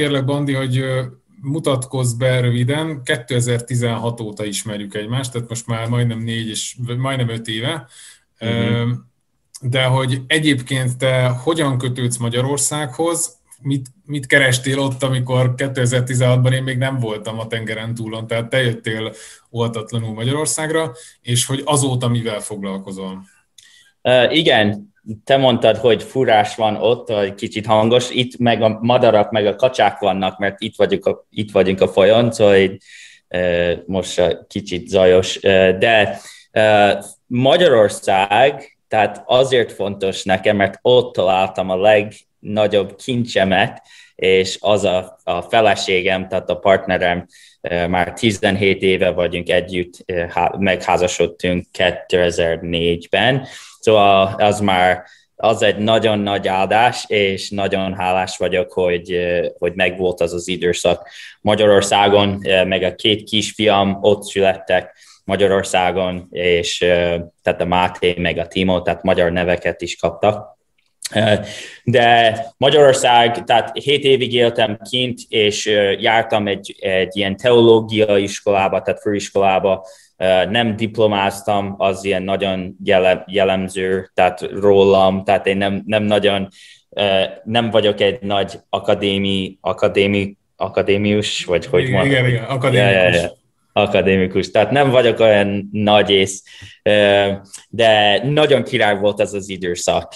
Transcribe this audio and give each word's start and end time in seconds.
kérlek, 0.00 0.24
Bandi, 0.24 0.52
hogy 0.52 0.84
mutatkozz 1.42 2.12
be 2.12 2.40
röviden. 2.40 3.02
2016 3.04 4.20
óta 4.20 4.44
ismerjük 4.44 4.94
egymást, 4.94 5.32
tehát 5.32 5.48
most 5.48 5.66
már 5.66 5.88
majdnem 5.88 6.18
négy 6.18 6.48
és 6.48 6.76
majdnem 6.96 7.28
öt 7.28 7.48
éve. 7.48 7.88
Uh-huh. 8.40 8.88
De 9.62 9.84
hogy 9.84 10.20
egyébként 10.26 10.98
te 10.98 11.28
hogyan 11.28 11.78
kötődsz 11.78 12.16
Magyarországhoz, 12.16 13.38
mit, 13.62 13.86
mit 14.04 14.26
kerestél 14.26 14.78
ott, 14.78 15.02
amikor 15.02 15.54
2016-ban 15.56 16.52
én 16.52 16.62
még 16.62 16.78
nem 16.78 16.98
voltam 16.98 17.38
a 17.38 17.46
tengeren 17.46 17.94
túlon, 17.94 18.26
tehát 18.26 18.48
te 18.48 18.62
jöttél 18.62 19.12
oltatlanul 19.50 20.14
Magyarországra, 20.14 20.92
és 21.20 21.46
hogy 21.46 21.62
azóta 21.64 22.08
mivel 22.08 22.40
foglalkozol? 22.40 23.24
Uh, 24.02 24.36
igen, 24.36 24.89
te 25.24 25.36
mondtad, 25.36 25.76
hogy 25.76 26.02
furás 26.02 26.54
van 26.54 26.76
ott, 26.76 27.08
vagy 27.08 27.34
kicsit 27.34 27.66
hangos, 27.66 28.10
itt 28.10 28.38
meg 28.38 28.62
a 28.62 28.78
madarak, 28.80 29.30
meg 29.30 29.46
a 29.46 29.56
kacsák 29.56 29.98
vannak, 29.98 30.38
mert 30.38 30.60
itt 30.60 30.76
vagyunk 30.76 31.06
a, 31.06 31.26
itt 31.30 31.50
vagyunk 31.50 31.80
a 31.80 31.88
folyón, 31.88 32.32
szóval 32.32 32.56
így, 32.56 32.82
most 33.86 34.46
kicsit 34.48 34.88
zajos, 34.88 35.40
de 35.78 36.20
Magyarország, 37.26 38.78
tehát 38.88 39.22
azért 39.26 39.72
fontos 39.72 40.24
nekem, 40.24 40.56
mert 40.56 40.78
ott 40.82 41.12
találtam 41.12 41.70
a 41.70 41.76
legnagyobb 41.76 42.96
kincsemet, 42.96 43.82
és 44.14 44.56
az 44.60 44.84
a, 44.84 45.18
a 45.24 45.42
feleségem, 45.42 46.28
tehát 46.28 46.50
a 46.50 46.58
partnerem, 46.58 47.26
már 47.88 48.12
17 48.12 48.82
éve 48.82 49.10
vagyunk 49.10 49.48
együtt, 49.48 50.04
megházasodtunk 50.58 51.66
2004-ben, 51.78 53.46
szóval 53.80 54.34
az 54.38 54.60
már 54.60 55.04
az 55.36 55.62
egy 55.62 55.76
nagyon 55.76 56.18
nagy 56.18 56.48
áldás, 56.48 57.04
és 57.08 57.50
nagyon 57.50 57.94
hálás 57.94 58.36
vagyok, 58.36 58.72
hogy, 58.72 59.18
hogy 59.58 59.72
megvolt 59.74 60.20
az 60.20 60.32
az 60.32 60.48
időszak 60.48 61.08
Magyarországon, 61.40 62.42
meg 62.66 62.82
a 62.82 62.94
két 62.94 63.22
kisfiam 63.22 63.98
ott 64.00 64.22
születtek 64.22 64.96
Magyarországon, 65.24 66.26
és 66.30 66.78
tehát 67.42 67.60
a 67.60 67.64
Máté 67.64 68.14
meg 68.18 68.38
a 68.38 68.46
Timo, 68.46 68.82
tehát 68.82 69.02
magyar 69.02 69.32
neveket 69.32 69.82
is 69.82 69.96
kaptak. 69.96 70.58
De 71.84 72.38
Magyarország, 72.56 73.44
tehát 73.44 73.76
7 73.76 74.04
évig 74.04 74.34
éltem 74.34 74.78
kint, 74.90 75.18
és 75.28 75.66
jártam 75.98 76.46
egy, 76.46 76.76
egy 76.80 77.16
ilyen 77.16 77.36
teológiai 77.36 78.22
iskolába, 78.22 78.82
tehát 78.82 79.00
főiskolába, 79.00 79.86
nem 80.50 80.76
diplomáztam, 80.76 81.74
az 81.78 82.04
ilyen 82.04 82.22
nagyon 82.22 82.76
jellemző, 83.26 84.10
tehát 84.14 84.40
rólam, 84.52 85.24
tehát 85.24 85.46
én 85.46 85.56
nem, 85.56 85.82
nem 85.86 86.02
nagyon, 86.02 86.48
nem 87.44 87.70
vagyok 87.70 88.00
egy 88.00 88.20
nagy 88.20 88.58
akadémi, 88.68 89.58
akadémi, 89.60 90.36
akadémius, 90.56 91.44
vagy 91.44 91.66
hogy 91.66 91.82
igen, 91.82 91.92
mondom. 91.92 92.10
Igen, 92.10 92.26
igen, 92.26 92.44
akadémikus. 92.44 92.92
Ja, 92.92 93.02
ja, 93.02 93.10
ja 93.10 93.38
akadémikus, 93.72 94.50
tehát 94.50 94.70
nem 94.70 94.90
vagyok 94.90 95.20
olyan 95.20 95.68
nagy 95.72 96.10
ész, 96.10 96.42
de 97.68 98.22
nagyon 98.24 98.62
király 98.62 98.98
volt 98.98 99.20
ez 99.20 99.32
az 99.32 99.48
időszak. 99.48 100.14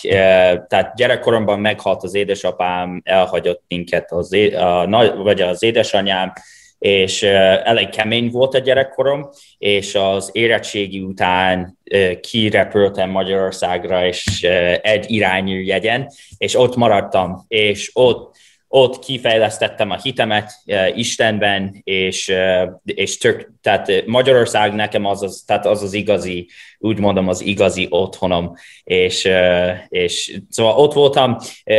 Tehát 0.68 0.92
gyerekkoromban 0.96 1.60
meghalt 1.60 2.02
az 2.02 2.14
édesapám, 2.14 3.00
elhagyott 3.04 3.62
minket, 3.68 4.12
az, 4.12 4.32
a, 4.56 4.86
vagy 5.22 5.40
az 5.40 5.62
édesanyám, 5.62 6.32
és 6.78 7.22
elég 7.22 7.88
kemény 7.88 8.30
volt 8.30 8.54
a 8.54 8.58
gyerekkorom, 8.58 9.28
és 9.58 9.94
az 9.94 10.30
érettségi 10.32 11.00
után 11.00 11.78
kirepültem 12.20 13.10
Magyarországra, 13.10 14.06
és 14.06 14.42
egy 14.82 15.10
irányú 15.10 15.56
jegyen, 15.56 16.10
és 16.36 16.54
ott 16.54 16.76
maradtam, 16.76 17.44
és 17.48 17.90
ott 17.92 18.36
ott 18.76 18.98
kifejlesztettem 18.98 19.90
a 19.90 19.96
hitemet 20.02 20.52
uh, 20.66 20.98
Istenben, 20.98 21.80
és, 21.84 22.28
uh, 22.28 22.70
és 22.84 23.18
tök, 23.18 23.52
tehát 23.60 24.06
Magyarország 24.06 24.74
nekem 24.74 25.04
az 25.04 25.22
az, 25.22 25.42
tehát 25.46 25.66
az 25.66 25.82
az 25.82 25.92
igazi, 25.92 26.48
úgy 26.78 26.98
mondom, 26.98 27.28
az 27.28 27.40
igazi 27.40 27.86
otthonom, 27.90 28.54
és, 28.84 29.24
uh, 29.24 29.70
és 29.88 30.40
szóval 30.50 30.76
ott 30.76 30.92
voltam, 30.92 31.36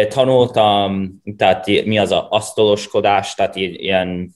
tanultam, 0.10 1.14
tehát 1.38 1.66
mi 1.66 1.98
az 1.98 2.12
a 2.12 2.28
asztaloskodás, 2.30 3.34
tehát 3.34 3.56
ilyen 3.56 4.36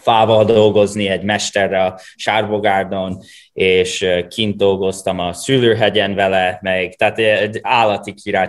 fával 0.00 0.44
dolgozni 0.44 1.08
egy 1.08 1.22
mesterre 1.22 1.84
a 1.84 1.98
Sárbogárdon, 2.16 3.18
és 3.52 4.06
kint 4.28 4.56
dolgoztam 4.56 5.18
a 5.18 5.32
Szülőhegyen 5.32 6.14
vele, 6.14 6.58
meg 6.62 6.94
tehát 6.94 7.20
állati 7.62 8.14
király 8.14 8.48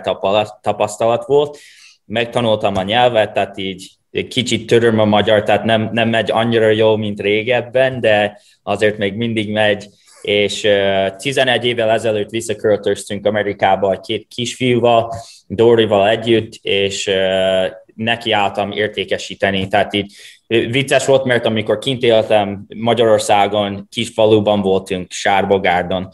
tapasztalat 0.60 1.24
volt, 1.26 1.58
megtanultam 2.08 2.76
a 2.76 2.82
nyelvet, 2.82 3.32
tehát 3.32 3.58
így 3.58 3.90
kicsit 4.28 4.66
töröm 4.66 4.98
a 4.98 5.04
magyar, 5.04 5.42
tehát 5.42 5.64
nem, 5.64 5.90
nem 5.92 6.08
megy 6.08 6.30
annyira 6.30 6.68
jó, 6.68 6.96
mint 6.96 7.20
régebben, 7.20 8.00
de 8.00 8.40
azért 8.62 8.98
még 8.98 9.14
mindig 9.14 9.52
megy, 9.52 9.86
és 10.22 10.64
uh, 10.64 11.16
11 11.16 11.64
évvel 11.64 11.90
ezelőtt 11.90 12.30
visszaköltöztünk 12.30 13.26
Amerikába 13.26 13.92
egy 13.92 14.00
két 14.00 14.26
kisfiúval, 14.34 15.12
Dorival 15.46 16.08
együtt, 16.08 16.52
és 16.62 17.06
uh, 17.06 17.66
neki 17.94 18.32
álltam 18.32 18.70
értékesíteni, 18.70 19.68
tehát 19.68 19.94
így 19.94 20.12
vicces 20.46 21.06
volt, 21.06 21.24
mert 21.24 21.46
amikor 21.46 21.78
kint 21.78 22.02
éltem 22.02 22.66
Magyarországon, 22.76 23.86
kis 23.90 24.08
faluban 24.08 24.60
voltunk, 24.60 25.12
Sárbogárdon, 25.12 26.08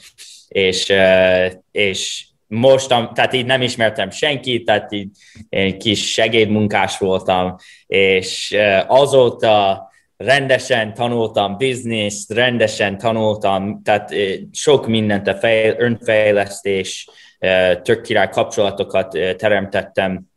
és, 0.48 0.88
uh, 0.88 1.52
és 1.70 2.24
most, 2.54 2.88
tehát 2.88 3.32
így 3.32 3.46
nem 3.46 3.62
ismertem 3.62 4.10
senkit, 4.10 4.64
tehát 4.64 4.92
így 4.92 5.08
egy 5.48 5.76
kis 5.76 6.12
segédmunkás 6.12 6.98
voltam, 6.98 7.56
és 7.86 8.56
azóta 8.86 9.82
rendesen 10.16 10.94
tanultam 10.94 11.56
bizniszt, 11.56 12.32
rendesen 12.32 12.98
tanultam, 12.98 13.82
tehát 13.82 14.14
sok 14.52 14.86
mindent 14.86 15.28
a 15.28 15.34
fejl, 15.34 15.74
önfejlesztés, 15.78 17.08
tök 17.82 18.02
király 18.02 18.28
kapcsolatokat 18.28 19.18
teremtettem, 19.36 20.32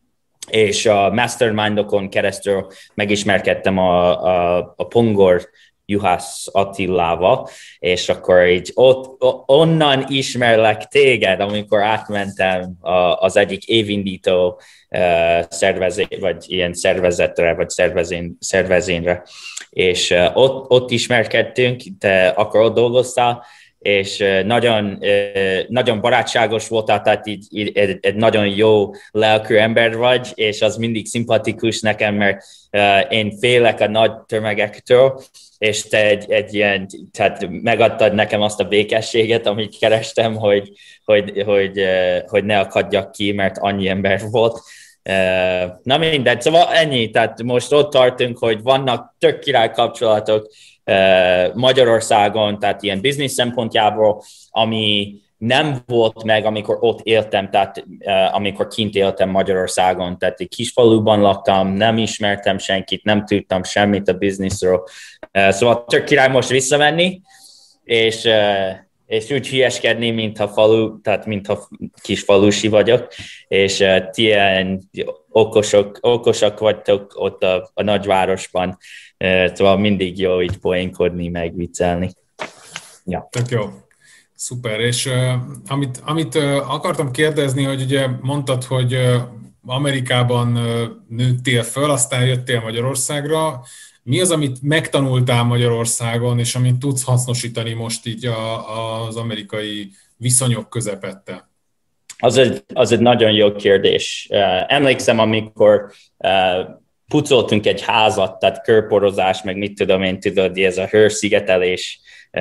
és 0.48 0.86
a 0.86 1.10
mastermindokon 1.10 2.10
keresztül 2.10 2.68
megismerkedtem 2.94 3.78
a, 3.78 4.24
a, 4.24 4.74
a 4.78 4.88
Pongor 4.88 5.50
Juhász 5.90 6.48
Attilával, 6.52 7.50
és 7.80 8.10
akkor 8.10 8.48
így 8.48 8.72
ott, 8.74 9.24
onnan 9.46 10.06
ismerlek 10.08 10.88
téged, 10.88 11.40
amikor 11.40 11.82
átmentem 11.82 12.76
az 13.20 13.38
egyik 13.38 13.68
évindító 13.68 14.62
szervezé, 15.50 16.08
vagy 16.20 16.44
ilyen 16.48 16.74
szervezetre, 16.74 17.54
vagy 17.54 17.70
szervezén, 17.70 18.38
szervezénre, 18.40 19.24
és 19.70 20.16
ott, 20.34 20.70
ott 20.70 20.92
ismerkedtünk, 20.92 21.82
te 22.00 22.28
akkor 22.28 22.62
ott 22.62 22.76
dolgoztál, 22.76 23.46
és 23.88 24.24
nagyon, 24.46 25.00
nagyon 25.68 26.02
barátságos 26.02 26.68
voltál, 26.68 27.02
tehát 27.02 27.28
így, 27.28 27.46
így 27.50 27.78
egy, 27.78 27.98
egy 28.02 28.16
nagyon 28.16 28.48
jó 28.48 28.92
lelkű 29.12 29.56
ember 29.56 29.98
vagy, 29.98 30.32
és 30.34 30.62
az 30.62 30.78
mindig 30.78 31.06
szimpatikus 31.06 31.82
nekem, 31.82 32.16
mert 32.16 32.44
én 33.10 33.38
félek 33.40 33.80
a 33.80 33.88
nagy 33.88 34.12
tömegektől, 34.26 35.22
és 35.58 35.82
te 35.82 36.06
egy, 36.06 36.32
egy 36.32 36.54
ilyen, 36.54 36.88
tehát 37.12 37.48
megadtad 37.50 38.14
nekem 38.14 38.42
azt 38.42 38.60
a 38.60 38.68
békességet, 38.68 39.48
amit 39.48 39.78
kerestem, 39.78 40.36
hogy, 40.36 40.72
hogy, 41.06 41.44
hogy, 41.46 41.82
hogy 42.28 42.44
ne 42.44 42.60
akadjak 42.60 43.12
ki, 43.12 43.32
mert 43.32 43.58
annyi 43.58 43.88
ember 43.88 44.22
volt. 44.30 44.60
Na 45.84 45.98
mindegy, 45.98 46.42
szóval 46.42 46.74
ennyi, 46.74 47.10
tehát 47.10 47.44
most 47.44 47.74
ott 47.74 47.92
tartunk, 47.92 48.38
hogy 48.38 48.62
vannak 48.62 49.16
tök 49.20 49.40
király 49.40 49.72
kapcsolatok 49.72 50.52
Magyarországon, 51.54 52.60
tehát 52.60 52.84
ilyen 52.84 53.02
biznisz 53.02 53.34
szempontjából, 53.34 54.24
ami 54.50 55.16
nem 55.38 55.84
volt 55.86 56.24
meg, 56.24 56.46
amikor 56.46 56.78
ott 56.80 57.00
éltem, 57.04 57.50
tehát 57.50 57.86
amikor 58.32 58.68
kint 58.68 58.96
éltem 58.96 59.30
Magyarországon, 59.30 60.18
tehát 60.18 60.40
egy 60.40 60.48
kis 60.48 60.72
faluban 60.72 61.20
laktam, 61.20 61.68
nem 61.68 61.98
ismertem 61.98 62.58
senkit, 62.58 63.04
nem 63.04 63.26
tudtam 63.26 63.64
semmit 63.64 64.08
a 64.08 64.14
bizniszről. 64.14 64.84
Szóval 65.32 65.86
tök 65.86 66.04
király 66.04 66.30
most 66.30 66.50
visszamenni, 66.50 67.22
és, 67.84 68.28
és 69.06 69.30
úgy 69.32 69.48
hülyeskedni, 69.48 70.12
mintha 70.12 70.48
falu, 70.48 71.02
tehát 71.02 71.26
mintha 71.26 71.68
kis 72.02 72.22
falusi 72.22 72.68
vagyok, 72.68 73.08
és 73.48 73.84
ti 74.12 74.22
ilyen 74.22 74.90
okosok, 75.30 75.98
okosak 76.02 76.60
vagytok 76.60 77.12
ott 77.16 77.44
a, 77.44 77.72
a 77.74 77.84
nagyvárosban, 77.84 78.78
szóval 79.54 79.78
mindig 79.78 80.20
jó 80.20 80.42
így 80.42 80.58
poénkodni, 80.58 81.28
meg 81.28 81.56
viccelni. 81.56 82.12
Ja. 83.06 83.28
Tök 83.32 83.50
jó. 83.50 83.70
Szuper, 84.36 84.80
és 84.80 85.06
uh, 85.06 85.34
amit, 85.68 86.02
amit 86.06 86.36
uh, 86.36 86.74
akartam 86.74 87.12
kérdezni, 87.12 87.64
hogy 87.64 87.82
ugye 87.82 88.08
mondtad, 88.22 88.64
hogy 88.64 88.94
uh, 88.94 89.16
Amerikában 89.66 90.58
uh, 90.58 90.82
nőttél 91.08 91.64
föl, 91.64 91.90
aztán 91.90 92.26
jöttél 92.26 92.62
Magyarországra. 92.62 93.62
Mi 94.04 94.22
az, 94.22 94.32
amit 94.32 94.62
megtanultál 94.62 95.44
Magyarországon, 95.44 96.40
és 96.40 96.56
amit 96.56 96.78
tudsz 96.78 97.04
hasznosítani 97.04 97.74
most 97.74 98.06
így 98.06 98.26
a, 98.26 99.06
az 99.06 99.16
amerikai 99.16 99.92
viszonyok 100.18 100.70
közepette? 100.70 101.50
Az 102.18 102.38
egy, 102.38 102.64
az 102.74 102.92
egy 102.92 103.00
nagyon 103.00 103.32
jó 103.32 103.56
kérdés. 103.56 104.28
Uh, 104.30 104.74
emlékszem, 104.74 105.20
amikor 105.20 105.92
uh, 106.18 106.30
pucoltunk 107.08 107.66
egy 107.66 107.82
házat, 107.82 108.40
tehát 108.40 108.64
körporozás, 108.64 109.42
meg 109.42 109.58
mit 109.58 109.76
tudom 109.76 110.04
én, 110.04 110.20
tudod, 110.20 110.58
ez 110.58 110.78
a 110.78 110.86
hőrszigetelés, 110.86 112.00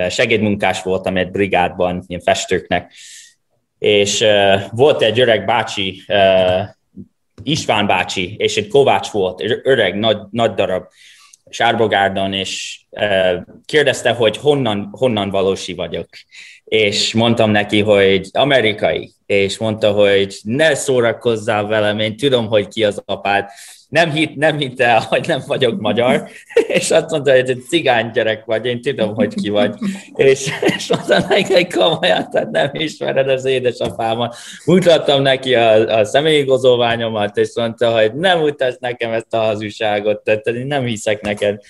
segédmunkás 0.08 0.82
voltam 0.82 1.16
egy 1.16 1.30
brigádban, 1.30 2.04
ilyen 2.06 2.20
festőknek, 2.20 2.92
és 3.78 4.20
uh, 4.20 4.60
volt 4.70 5.02
egy 5.02 5.20
öreg 5.20 5.44
bácsi, 5.44 6.02
uh, 6.08 6.62
István 7.42 7.86
bácsi, 7.86 8.34
és 8.38 8.56
egy 8.56 8.68
Kovács 8.68 9.10
volt, 9.10 9.42
öreg, 9.62 9.98
nagy, 9.98 10.18
nagy 10.30 10.54
darab, 10.54 10.84
Sárbogárdon, 11.50 12.32
és 12.32 12.80
uh, 12.90 13.42
kérdezte, 13.64 14.12
hogy 14.12 14.36
honnan, 14.36 14.88
honnan 14.92 15.30
valósi 15.30 15.74
vagyok. 15.74 16.08
És 16.64 17.14
mondtam 17.14 17.50
neki, 17.50 17.80
hogy 17.80 18.28
amerikai, 18.32 19.12
és 19.26 19.58
mondta, 19.58 19.92
hogy 19.92 20.38
ne 20.42 20.74
szórakozzál 20.74 21.66
velem, 21.66 21.98
én 21.98 22.16
tudom, 22.16 22.46
hogy 22.46 22.68
ki 22.68 22.84
az 22.84 23.02
apád, 23.04 23.50
nem, 23.88 24.10
hit, 24.10 24.36
nem 24.36 24.58
hitt 24.58 24.80
el, 24.80 25.00
hogy 25.00 25.26
nem 25.26 25.42
vagyok 25.46 25.80
magyar, 25.80 26.28
és 26.78 26.90
azt 26.90 27.10
mondta, 27.10 27.30
hogy 27.30 27.50
egy 27.50 27.62
cigány 27.68 28.10
gyerek 28.10 28.44
vagy, 28.44 28.66
én 28.66 28.80
tudom, 28.80 29.14
hogy 29.14 29.34
ki 29.34 29.48
vagy. 29.48 29.74
És, 30.14 30.50
és 30.60 30.88
mondta 30.88 31.26
neki 31.28 31.66
komolyan, 31.66 32.30
tehát 32.30 32.50
nem 32.50 32.70
ismered 32.72 33.28
az 33.28 33.44
édesapámat. 33.44 34.36
Mutattam 34.64 35.22
neki 35.22 35.54
a, 35.54 35.98
a 35.98 36.04
személyigazolványomat, 36.04 37.36
és 37.36 37.50
mondta, 37.54 37.92
hogy 38.00 38.14
nem 38.14 38.38
mutasd 38.38 38.76
nekem 38.80 39.12
ezt 39.12 39.34
a 39.34 39.38
hazugságot, 39.38 40.24
tehát 40.24 40.46
én 40.46 40.66
nem 40.66 40.84
hiszek 40.84 41.20
neked. 41.20 41.60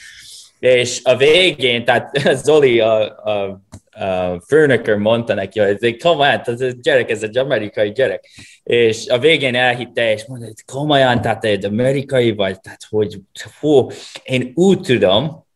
És 0.58 1.00
a 1.02 1.16
végén, 1.16 1.84
tehát 1.84 2.10
Zoli, 2.44 2.80
a, 2.80 3.00
a 3.02 3.60
uh, 4.00 4.40
főnökör 4.46 4.96
mondta 4.96 5.34
neki, 5.34 5.60
hogy 5.60 5.96
komolyan, 6.02 6.40
ez 6.44 6.60
a 6.60 6.70
gyerek, 6.82 7.10
ez 7.10 7.22
egy 7.22 7.38
amerikai 7.38 7.92
gyerek. 7.92 8.28
És 8.62 9.08
a 9.08 9.18
végén 9.18 9.54
elhitte, 9.54 10.12
és 10.12 10.24
mondta, 10.24 10.46
hogy 10.46 10.64
komolyan, 10.64 11.20
tehát 11.20 11.44
egy 11.44 11.64
amerikai 11.64 12.32
vagy, 12.32 12.60
tehát 12.60 12.86
hogy, 12.88 13.20
hú, 13.60 13.90
én 14.22 14.52
úgy 14.54 14.80
tudom, 14.80 15.46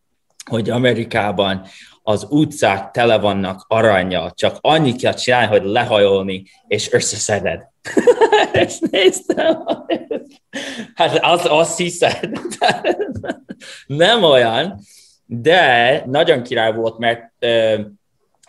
hogy 0.50 0.70
Amerikában 0.70 1.66
az 2.02 2.26
utcák 2.31 2.90
tele 2.90 3.19
vannak 3.19 3.64
aranya, 3.69 4.32
csak 4.34 4.58
annyit 4.60 5.00
kell 5.00 5.14
csinálni, 5.14 5.46
hogy 5.46 5.64
lehajolni, 5.64 6.42
és 6.66 6.92
összeszeded. 6.92 7.69
és 8.64 8.78
néztem, 8.90 9.64
hát 10.94 11.19
az, 11.22 11.46
azt 11.48 11.76
hiszed, 11.76 12.31
nem 13.87 14.22
olyan, 14.22 14.81
de 15.26 16.02
nagyon 16.06 16.42
király 16.42 16.72
volt, 16.72 16.98
mert 16.98 17.32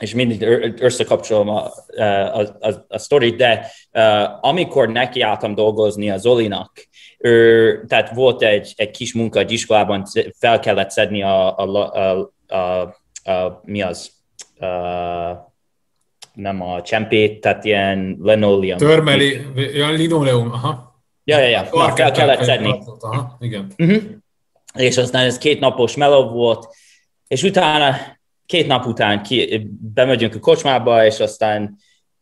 és 0.02 0.14
mindig 0.14 0.42
összekapcsolom 0.80 1.50
a, 1.50 1.72
a, 1.98 2.40
a, 2.40 2.86
a 2.88 2.98
sztorit, 2.98 3.36
de 3.36 3.72
uh, 3.92 4.46
amikor 4.46 4.90
nekiálltam 4.90 5.56
dolgozni 5.56 6.10
a 6.10 6.18
Zolinak, 6.18 6.88
ő, 7.18 7.86
tehát 7.88 8.14
volt 8.14 8.42
egy, 8.42 8.74
egy 8.76 8.92
kis 8.92 9.14
munka 9.14 9.40
egy 9.40 9.52
iskolában, 9.52 10.04
fel 10.40 10.60
kellett 10.60 10.90
szedni 10.90 11.24
a, 11.24 11.58
a, 11.58 11.94
a, 11.94 12.34
a, 12.56 12.82
a 13.32 13.62
mi 13.64 13.82
az, 13.82 14.12
uh, 14.60 15.38
nem 16.34 16.62
a 16.62 16.82
csempét, 16.82 17.42
tehát 17.42 17.66
ilyen 17.66 18.18
linoleum. 18.22 18.78
Törmeli, 18.78 19.42
olyan 19.56 19.94
linoleum, 19.94 20.52
aha. 20.52 21.02
Ja, 21.24 21.40
ja, 21.40 21.48
ja, 21.48 21.68
Na, 21.72 21.96
fel 21.96 22.12
kellett 22.12 22.44
szedni. 22.44 22.80
Aha, 23.00 23.38
igen. 23.40 23.74
Uh-huh. 23.78 24.02
És 24.74 24.98
aztán 24.98 25.26
ez 25.26 25.38
két 25.38 25.60
napos 25.60 25.96
meló 25.96 26.30
volt, 26.30 26.68
és 27.28 27.44
utána 27.44 27.96
két 28.46 28.68
nap 28.68 28.86
után 28.86 29.24
ki, 29.24 29.70
bemegyünk 29.94 30.36
a 30.36 30.40
kocsmába, 30.40 31.06
és 31.06 31.20
aztán 31.20 31.78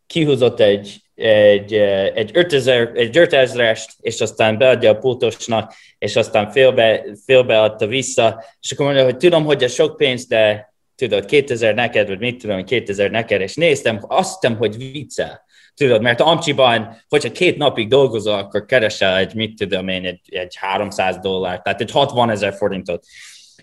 kihúzott 0.07 0.59
egy, 0.59 1.01
egy, 1.15 1.73
egy, 2.13 2.31
5000, 2.33 2.91
egy 2.93 3.17
5000-est, 3.19 3.89
és 3.99 4.21
aztán 4.21 4.57
beadja 4.57 4.89
a 4.89 4.97
pultosnak, 4.97 5.73
és 5.97 6.15
aztán 6.15 6.51
félbe, 6.51 7.05
félbe 7.25 7.61
adta 7.61 7.87
vissza, 7.87 8.43
és 8.61 8.71
akkor 8.71 8.85
mondja, 8.85 9.03
hogy 9.03 9.17
tudom, 9.17 9.45
hogy 9.45 9.63
ez 9.63 9.73
sok 9.73 9.97
pénz, 9.97 10.27
de 10.27 10.73
tudod, 10.95 11.25
2000 11.25 11.73
neked, 11.73 12.07
vagy 12.07 12.19
mit 12.19 12.41
tudom, 12.41 12.63
2000 12.63 13.11
neked, 13.11 13.41
és 13.41 13.55
néztem, 13.55 13.99
azt 14.07 14.33
hittem, 14.33 14.57
hogy 14.57 14.77
viccel. 14.77 15.47
Tudod, 15.75 16.01
mert 16.01 16.21
Amcsiban, 16.21 17.01
hogyha 17.09 17.31
két 17.31 17.57
napig 17.57 17.87
dolgozol, 17.87 18.33
akkor 18.33 18.65
keresel 18.65 19.17
egy, 19.17 19.33
mit 19.33 19.57
tudom 19.57 19.87
én, 19.87 20.05
egy, 20.05 20.19
egy 20.25 20.55
300 20.55 21.17
dollár, 21.17 21.61
tehát 21.61 21.81
egy 21.81 21.91
60 21.91 22.29
ezer 22.29 22.53
forintot 22.53 23.05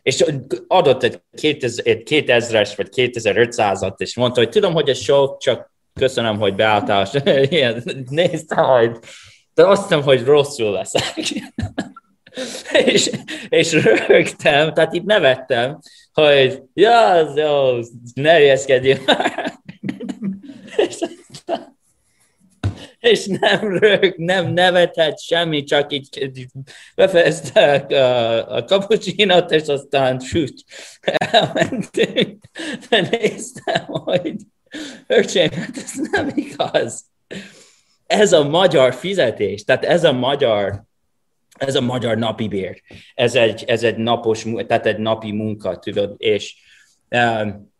és 0.06 0.24
adott 0.66 1.02
egy 1.02 1.20
2000-es 1.36 2.72
vagy 2.76 2.88
2500-at, 2.94 3.94
és 3.96 4.16
mondta, 4.16 4.40
hogy 4.40 4.48
tudom, 4.48 4.72
hogy 4.72 4.88
ez 4.88 4.98
sok, 4.98 5.38
csak 5.38 5.72
köszönöm, 5.94 6.38
hogy 6.38 6.54
beálltál, 6.54 7.06
ilyen, 7.48 7.82
néztem 8.10 8.64
majd, 8.64 8.98
de 9.54 9.66
azt 9.66 9.82
hiszem, 9.82 10.02
hogy 10.02 10.24
rosszul 10.24 10.72
leszek. 10.72 11.14
és, 12.92 13.10
és 13.48 13.72
rögtem, 14.08 14.72
tehát 14.72 14.92
itt 14.92 15.04
nevettem, 15.04 15.78
hogy 16.12 16.62
ja, 16.74 17.08
az 17.08 17.36
jó, 17.36 17.78
ne 18.14 18.38
már 19.06 19.60
és 23.06 23.26
nem 23.26 23.78
rög, 23.78 24.14
nem 24.16 24.52
nevetett 24.52 25.20
semmi, 25.20 25.62
csak 25.62 25.92
így, 25.92 26.46
befejezte 26.94 27.74
a, 27.74 28.56
a 28.56 28.64
kapucsinot, 28.64 29.50
és 29.50 29.66
aztán 29.66 30.20
süt, 30.20 30.64
elmentünk. 31.30 32.44
De 32.88 33.08
néztem, 33.10 33.84
hogy 33.86 34.36
öcsém, 35.06 35.50
hát 35.50 35.76
ez 35.76 35.92
nem 36.10 36.30
igaz. 36.34 37.04
Ez 38.06 38.32
a 38.32 38.48
magyar 38.48 38.94
fizetés, 38.94 39.64
tehát 39.64 39.84
ez 39.84 40.04
a 40.04 40.12
magyar 40.12 40.84
ez 41.56 41.74
a 41.74 41.80
magyar 41.80 42.18
napi 42.18 42.48
bér. 42.48 42.82
Ez 43.14 43.34
egy, 43.34 43.64
ez 43.66 43.82
egy 43.82 43.96
napos, 43.96 44.46
tehát 44.66 44.86
egy 44.86 44.98
napi 44.98 45.32
munka, 45.32 45.78
tudod, 45.78 46.14
és, 46.18 46.56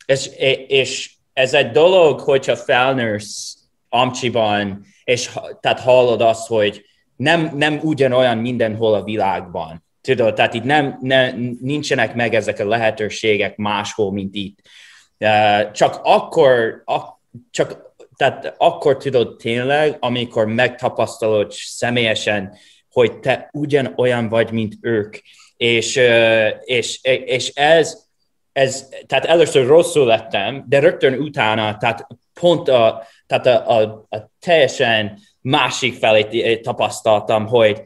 és, 0.07 0.31
és 0.67 1.15
ez 1.33 1.55
egy 1.55 1.71
dolog, 1.71 2.21
hogyha 2.21 2.57
felnősz 2.57 3.57
Amcsiban, 3.89 4.87
és 5.07 5.31
tehát 5.61 5.81
hallod 5.81 6.21
azt, 6.21 6.47
hogy 6.47 6.85
nem, 7.17 7.53
nem 7.57 7.81
ugyanolyan 7.83 8.39
mindenhol 8.39 8.95
a 8.95 9.03
világban. 9.03 9.85
Tudod, 10.01 10.35
tehát 10.35 10.55
itt 10.55 10.65
nem, 10.65 10.99
ne, 11.01 11.31
nincsenek 11.61 12.15
meg 12.15 12.35
ezek 12.35 12.59
a 12.59 12.67
lehetőségek 12.67 13.57
máshol, 13.57 14.13
mint 14.13 14.35
itt. 14.35 14.59
Csak 15.73 16.01
akkor, 16.03 16.83
csak, 17.51 17.95
tehát 18.17 18.55
akkor 18.59 18.97
tudod 18.97 19.37
tényleg, 19.37 19.97
amikor 20.01 20.47
megtapasztalod 20.47 21.53
személyesen, 21.53 22.57
hogy 22.91 23.19
te 23.19 23.49
ugyanolyan 23.53 24.29
vagy, 24.29 24.51
mint 24.51 24.75
ők. 24.81 25.17
És, 25.57 26.01
és, 26.65 27.01
és 27.03 27.49
ez, 27.49 28.07
ez, 28.53 28.89
tehát 29.07 29.25
először 29.25 29.67
rosszul 29.67 30.07
lettem, 30.07 30.65
de 30.69 30.79
rögtön 30.79 31.15
utána, 31.15 31.77
tehát 31.77 32.07
pont 32.41 32.69
a, 32.69 33.07
tehát 33.27 33.47
a, 33.47 33.81
a, 33.81 34.07
a 34.09 34.31
teljesen 34.41 35.19
másik 35.41 35.95
felé 35.95 36.57
tapasztaltam, 36.57 37.47
hogy 37.47 37.83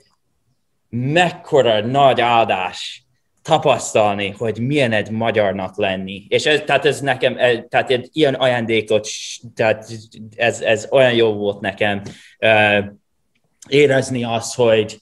mekkora 0.88 1.80
nagy 1.80 2.20
áldás 2.20 3.04
tapasztalni, 3.42 4.30
hogy 4.30 4.60
milyen 4.60 4.92
egy 4.92 5.10
magyarnak 5.10 5.76
lenni. 5.76 6.24
És 6.28 6.46
ez, 6.46 6.62
tehát 6.66 6.84
ez 6.84 7.00
nekem, 7.00 7.36
tehát 7.68 7.90
egy 7.90 8.08
ilyen 8.12 8.34
ajándékot, 8.34 9.08
tehát 9.54 9.90
ez, 10.36 10.60
ez 10.60 10.88
olyan 10.90 11.12
jó 11.14 11.32
volt 11.32 11.60
nekem 11.60 12.02
uh, 12.38 12.84
érezni 13.68 14.24
azt, 14.24 14.54
hogy 14.54 14.98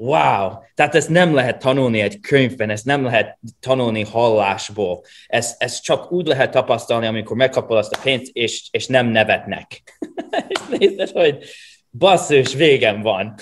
wow, 0.00 0.52
tehát 0.74 0.94
ezt 0.94 1.08
nem 1.08 1.34
lehet 1.34 1.58
tanulni 1.58 2.00
egy 2.00 2.20
könyvben, 2.20 2.70
ezt 2.70 2.84
nem 2.84 3.04
lehet 3.04 3.38
tanulni 3.60 4.02
hallásból. 4.02 5.04
Ezt, 5.26 5.62
ezt 5.62 5.82
csak 5.82 6.12
úgy 6.12 6.26
lehet 6.26 6.50
tapasztalni, 6.50 7.06
amikor 7.06 7.36
megkapod 7.36 7.76
azt 7.76 7.92
a 7.92 7.98
pénzt, 8.02 8.30
és, 8.32 8.68
és 8.70 8.86
nem 8.86 9.06
nevetnek. 9.06 9.82
és 10.48 10.78
nézed, 10.78 11.10
hogy 11.10 11.44
basszus, 11.90 12.54
végem 12.54 13.02
van. 13.02 13.34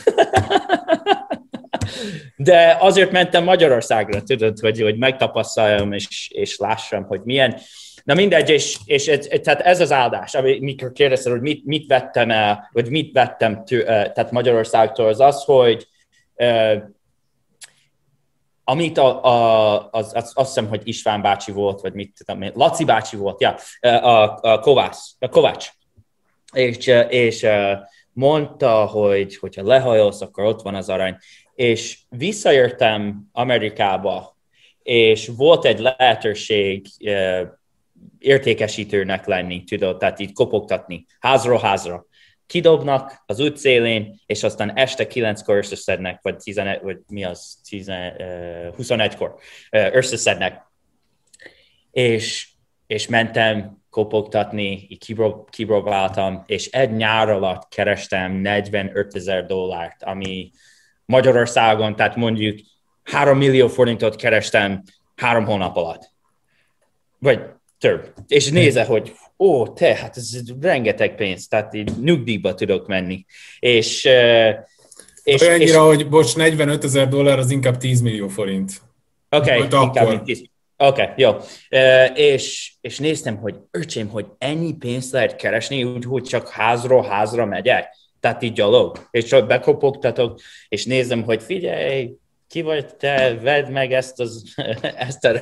De 2.36 2.76
azért 2.80 3.10
mentem 3.10 3.44
Magyarországra, 3.44 4.22
tudod, 4.22 4.58
hogy, 4.58 4.80
hogy 4.80 4.98
megtapasztaljam, 4.98 5.92
és, 5.92 6.30
és 6.34 6.56
lássam, 6.56 7.04
hogy 7.04 7.20
milyen. 7.24 7.58
Na 8.04 8.14
mindegy, 8.14 8.50
és, 8.50 8.76
és 8.84 9.08
ez, 9.08 9.26
tehát 9.42 9.60
ez 9.60 9.80
az 9.80 9.92
áldás, 9.92 10.34
amikor 10.34 10.92
kérdezted, 10.92 11.32
hogy 11.32 11.40
mit, 11.40 11.64
mit 11.64 11.86
vettem 11.86 12.30
el, 12.30 12.68
vagy 12.72 12.90
mit 12.90 13.12
vettem 13.12 13.64
tő, 13.64 13.82
tehát 13.82 14.30
Magyarországtól, 14.30 15.08
az 15.08 15.20
az, 15.20 15.44
hogy 15.44 15.88
amit 18.64 18.99
a, 18.99 19.25
a, 19.25 19.88
az, 19.90 20.12
az, 20.14 20.33
azt 20.35 20.54
hiszem, 20.54 20.68
hogy 20.68 20.80
István 20.85 21.23
bácsi 21.23 21.52
volt, 21.52 21.80
vagy 21.80 21.92
mit 21.92 22.12
tudom 22.25 22.42
én, 22.42 22.52
Laci 22.54 22.85
bácsi 22.85 23.16
volt, 23.16 23.40
ja, 23.40 23.57
a, 23.80 24.38
a, 24.40 24.59
Kovács, 24.59 24.97
a 25.18 25.28
Kovács. 25.28 25.71
És, 26.52 26.87
és 27.09 27.47
mondta, 28.12 28.87
hogy 28.87 29.37
hogyha 29.37 29.62
lehajolsz, 29.62 30.21
akkor 30.21 30.45
ott 30.45 30.62
van 30.62 30.75
az 30.75 30.88
arany. 30.88 31.16
És 31.54 31.99
visszajöttem 32.09 33.28
Amerikába, 33.33 34.37
és 34.83 35.30
volt 35.37 35.64
egy 35.64 35.78
lehetőség 35.78 36.87
értékesítőnek 38.18 39.26
lenni, 39.26 39.64
tudod, 39.64 39.99
tehát 39.99 40.21
így 40.21 40.33
kopogtatni, 40.33 41.07
házról 41.21 41.59
házra 41.59 42.07
kidobnak 42.49 43.23
az 43.26 43.40
útszélén, 43.40 44.21
és 44.26 44.43
aztán 44.43 44.76
este 44.76 45.07
9-kor 45.11 45.57
összeszednek, 45.57 46.19
vagy, 46.23 46.37
11, 46.37 46.81
vagy 46.83 46.99
mi 47.09 47.25
az, 47.25 47.61
10, 47.69 47.87
21-kor 48.78 49.35
összeszednek. 49.71 50.62
És, 51.90 52.49
és 52.87 53.09
mentem 53.09 53.83
kopogtatni, 53.90 54.88
kipróbáltam, 55.50 56.43
és 56.47 56.67
egy 56.67 56.93
nyár 56.93 57.28
alatt 57.28 57.69
kerestem 57.69 58.33
45 58.33 59.14
ezer 59.14 59.47
dollárt, 59.47 60.02
ami 60.02 60.50
Magyarországon, 61.05 61.97
tehát 61.97 62.17
mondjuk 62.17 62.59
3 63.05 63.38
millió 63.38 63.69
forintot 63.69 64.17
kerestem 64.17 64.83
három 65.17 65.45
hónap 65.45 65.76
alatt. 65.76 66.12
Vagy 67.19 67.40
több. 67.78 68.14
És 68.26 68.50
nézze, 68.50 68.85
hogy 68.85 69.14
ó, 69.38 69.68
te, 69.68 69.95
hát 69.95 70.16
ez 70.16 70.40
rengeteg 70.61 71.14
pénz, 71.14 71.49
tehát 71.49 71.75
így 71.75 71.92
nyugdíjba 72.00 72.54
tudok 72.54 72.87
menni. 72.87 73.25
És, 73.59 74.04
és, 75.23 75.40
Olyannyira, 75.40 75.90
és, 75.90 75.97
hogy 75.97 76.09
bocs, 76.09 76.35
45 76.35 76.85
ezer 76.85 77.09
dollár 77.09 77.38
az 77.38 77.50
inkább 77.50 77.76
10 77.76 78.00
millió 78.00 78.28
forint. 78.28 78.73
Oké, 79.30 79.62
okay, 79.62 79.83
inkább 79.83 80.23
10. 80.23 80.42
Oké, 80.76 81.02
okay, 81.02 81.14
jó. 81.16 81.30
Uh, 81.30 82.18
és, 82.18 82.73
és 82.80 82.99
néztem, 82.99 83.37
hogy 83.37 83.54
öcsém, 83.71 84.09
hogy 84.09 84.26
ennyi 84.38 84.73
pénzt 84.73 85.12
lehet 85.12 85.37
keresni, 85.37 85.85
úgyhogy 85.85 86.23
csak 86.23 86.49
házról 86.49 87.02
házra 87.02 87.47
megyek. 87.47 87.97
Tehát 88.21 88.42
így 88.42 88.52
gyalog. 88.52 89.09
És 89.11 89.25
csak 89.25 89.47
bekopogtatok, 89.47 90.40
és 90.68 90.85
nézem, 90.85 91.23
hogy 91.23 91.42
figyelj, 91.42 92.11
ki 92.49 92.62
vagy 92.62 92.97
te, 92.97 93.38
vedd 93.40 93.71
meg 93.71 93.93
ezt, 93.93 94.21
az, 94.21 94.55
ezt 95.09 95.25
a 95.25 95.40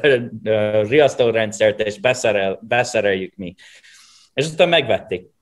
riasztórendszert, 0.82 1.80
és 1.80 1.98
beszerel, 1.98 2.58
beszereljük 2.62 3.36
mi. 3.36 3.54
És 4.34 4.44
aztán 4.44 4.68
megvették. 4.68 5.34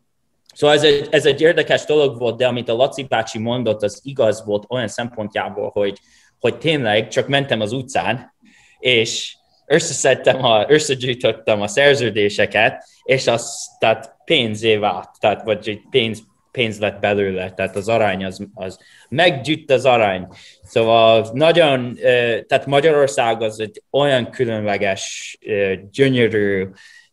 Szóval 0.54 0.76
ez 0.76 0.82
egy, 0.82 1.08
ez 1.10 1.26
egy 1.26 1.40
érdekes 1.40 1.84
dolog 1.84 2.18
volt, 2.18 2.36
de 2.36 2.46
amit 2.46 2.68
a 2.68 2.74
Laci 2.74 3.02
bácsi 3.02 3.38
mondott, 3.38 3.82
az 3.82 4.00
igaz 4.02 4.44
volt 4.44 4.64
olyan 4.68 4.88
szempontjából, 4.88 5.70
hogy, 5.70 5.98
hogy 6.40 6.58
tényleg 6.58 7.08
csak 7.08 7.28
mentem 7.28 7.60
az 7.60 7.72
utcán, 7.72 8.34
és 8.78 9.36
összeszedtem, 9.66 10.44
a, 10.44 10.64
összegyűjtöttem 10.68 11.60
a 11.60 11.66
szerződéseket, 11.66 12.84
és 13.02 13.26
az 13.26 13.68
tehát 13.78 14.16
pénzé 14.24 14.76
vált, 14.76 15.08
tehát 15.18 15.42
vagy 15.42 15.80
pénz, 15.90 16.22
pénz 16.54 16.78
lett 16.78 17.00
belőle, 17.00 17.52
tehát 17.52 17.76
az 17.76 17.88
arány 17.88 18.24
az, 18.24 18.46
az 18.54 18.78
meggyűjt 19.08 19.70
az 19.70 19.84
arány. 19.84 20.28
Szóval 20.62 21.30
nagyon, 21.32 21.94
tehát 22.46 22.66
Magyarország 22.66 23.42
az 23.42 23.60
egy 23.60 23.82
olyan 23.90 24.30
különleges, 24.30 25.38
gyönyörű 25.90 26.66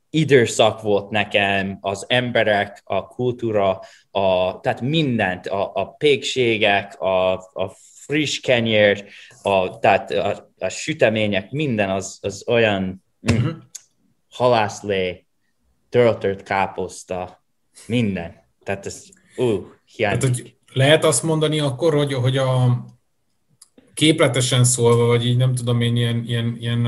időszak 0.10 0.82
volt 0.82 1.10
nekem, 1.10 1.78
az 1.82 2.06
emberek, 2.08 2.82
a 2.84 3.08
kultúra, 3.08 3.82
a, 4.12 4.60
tehát 4.60 4.82
mindent, 4.82 5.48
a, 5.48 5.72
a 5.74 5.94
pékségek, 5.94 7.02
a, 7.02 7.34
a 7.34 7.76
friss 8.06 8.40
kenyér, 8.40 9.06
a, 9.42 9.80
tehát 9.80 10.12
a, 10.12 10.52
a 10.58 10.70
sütemények, 10.70 11.52
minden 11.52 11.90
az, 11.90 12.20
az 12.22 12.44
olyan 12.48 13.04
mm, 13.34 13.50
halászlé, 14.30 15.26
töltött 15.90 16.44
káposzta, 16.44 17.44
minden. 17.86 18.36
Tehát 18.64 18.86
ez, 18.86 19.10
hiányzik. 19.86 20.04
Hát, 20.04 20.24
hogy 20.24 20.56
lehet 20.74 21.06
azt 21.06 21.24
mondani 21.24 21.60
akkor, 21.60 21.94
hogy, 21.94 22.14
hogy 22.14 22.38
a 22.38 22.86
képletesen 23.94 24.64
szólva, 24.64 25.06
vagy 25.06 25.26
így 25.26 25.38
nem 25.38 25.56
tudom 25.56 25.82
én, 25.82 25.96
ilyen, 25.96 26.24
ilyen, 26.26 26.58
ilyen 26.60 26.88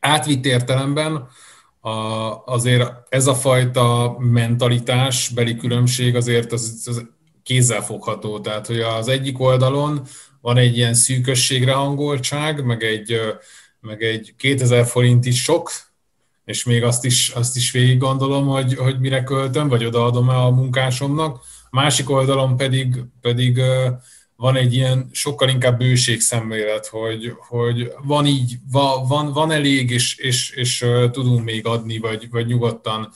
átvitt 0.00 0.44
értelemben, 0.44 1.28
a, 1.80 1.90
azért 2.44 2.92
ez 3.08 3.26
a 3.26 3.34
fajta 3.34 4.16
mentalitás, 4.18 5.28
beli 5.28 5.56
különbség 5.56 6.16
azért 6.16 6.52
az, 6.52 6.82
az 6.86 7.06
kézzelfogható. 7.42 8.40
Tehát, 8.40 8.66
hogy 8.66 8.80
az 8.80 9.08
egyik 9.08 9.40
oldalon 9.40 10.02
van 10.40 10.56
egy 10.56 10.76
ilyen 10.76 10.94
szűkösségre 10.94 11.72
hangoltság, 11.72 12.64
meg 12.64 12.82
egy, 12.82 13.20
meg 13.80 14.02
egy 14.02 14.34
2000 14.36 14.86
forint 14.86 15.26
is 15.26 15.42
sok, 15.42 15.70
és 16.46 16.64
még 16.64 16.84
azt 16.84 17.04
is, 17.04 17.28
azt 17.28 17.56
is 17.56 17.70
végig 17.70 17.98
gondolom, 17.98 18.46
hogy, 18.46 18.74
hogy 18.74 19.00
mire 19.00 19.22
költöm, 19.22 19.68
vagy 19.68 19.84
odaadom 19.84 20.30
el 20.30 20.40
a 20.40 20.50
munkásomnak. 20.50 21.36
A 21.70 21.80
másik 21.80 22.10
oldalon 22.10 22.56
pedig, 22.56 22.94
pedig 23.20 23.60
van 24.36 24.56
egy 24.56 24.74
ilyen 24.74 25.08
sokkal 25.12 25.48
inkább 25.48 25.78
bőségszemlélet, 25.78 26.86
hogy, 26.86 27.32
hogy 27.48 27.92
van 28.02 28.26
így, 28.26 28.56
van, 28.70 29.06
van, 29.06 29.32
van 29.32 29.50
elég, 29.50 29.90
és, 29.90 30.16
és, 30.16 30.50
és 30.50 30.84
tudunk 31.12 31.44
még 31.44 31.66
adni, 31.66 31.98
vagy, 31.98 32.30
vagy 32.30 32.46
nyugodtan 32.46 33.12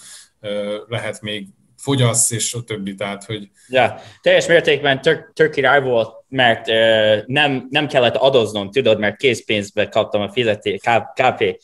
lehet 0.88 1.20
még 1.20 1.46
fogyasz, 1.76 2.30
és 2.30 2.54
a 2.54 2.62
többi, 2.62 2.94
tehát, 2.94 3.25
hogy... 3.25 3.49
Ja, 3.68 4.00
teljes 4.20 4.46
mértékben 4.46 5.00
tök, 5.00 5.32
tök 5.34 5.50
király 5.50 5.82
volt, 5.82 6.12
mert 6.28 6.68
uh, 6.68 7.26
nem, 7.26 7.66
nem 7.70 7.87
kellett 7.87 8.16
adoznom, 8.16 8.70
tudod, 8.70 8.99
mert 8.99 9.16
készpénzbe 9.16 9.88
kaptam 9.88 10.20
a 10.20 10.32
fizetést, 10.32 10.88
KP, 11.14 11.60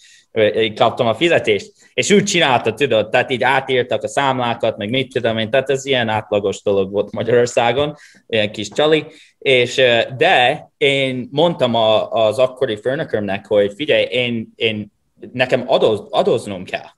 kaptam 0.75 1.07
a 1.07 1.15
fizetést, 1.15 1.73
és 1.95 2.11
úgy 2.11 2.25
csinálta, 2.25 2.75
tudod, 2.75 3.11
tehát 3.11 3.31
így 3.31 3.43
átírtak 3.43 4.03
a 4.03 4.09
számlákat, 4.09 4.77
meg 4.77 4.91
mit 4.91 5.13
tudom 5.13 5.39
én, 5.39 5.51
tehát 5.51 5.71
ez 5.71 5.87
ilyen 5.87 6.09
átlagos 6.09 6.63
dolog 6.63 6.93
volt 6.93 7.13
Magyarországon, 7.13 7.95
ilyen 8.27 8.53
kis 8.53 8.69
csali, 8.69 9.07
és 9.39 9.75
de 10.17 10.69
én 10.77 11.29
mondtam 11.33 11.75
a, 11.75 12.11
az 12.11 12.39
akkori 12.39 12.77
főnökömnek, 12.77 13.47
hogy 13.47 13.73
figyelj, 13.77 14.05
én, 14.05 14.53
én 14.55 14.93
nekem 15.33 15.65
adoz, 15.67 16.03
adoznom 16.11 16.65
kell 16.65 16.96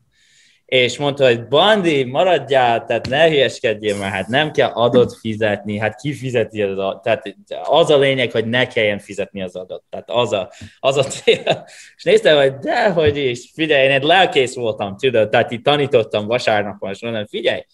és 0.68 0.98
mondta, 0.98 1.24
hogy 1.24 1.46
Bandi, 1.46 2.04
maradjál, 2.04 2.84
tehát 2.84 3.08
ne 3.08 3.28
hülyeskedjél, 3.28 3.96
mert 3.96 4.12
hát 4.12 4.26
nem 4.26 4.50
kell 4.50 4.70
adott 4.70 5.18
fizetni, 5.18 5.78
hát 5.78 6.00
ki 6.00 6.14
fizeti 6.14 6.62
az 6.62 6.78
adott, 6.78 7.02
tehát 7.02 7.36
az 7.62 7.90
a 7.90 7.98
lényeg, 7.98 8.30
hogy 8.30 8.46
ne 8.46 8.66
kelljen 8.66 8.98
fizetni 8.98 9.42
az 9.42 9.56
adott, 9.56 9.84
tehát 9.90 10.10
az 10.10 10.32
a, 10.32 10.50
az 10.78 10.96
a 10.96 11.02
cél. 11.02 11.66
És 11.96 12.02
néztem, 12.02 12.36
hogy 12.36 12.54
de, 12.54 12.90
hogy 12.90 13.16
is, 13.16 13.50
figyelj, 13.54 13.84
én 13.84 13.90
egy 13.90 14.02
lelkész 14.02 14.54
voltam, 14.54 14.96
tudod, 14.96 15.28
tehát 15.28 15.50
itt 15.50 15.64
tanítottam 15.64 16.26
vasárnapon, 16.26 16.90
és 16.90 17.02
mondom, 17.02 17.26
figyelj, 17.26 17.64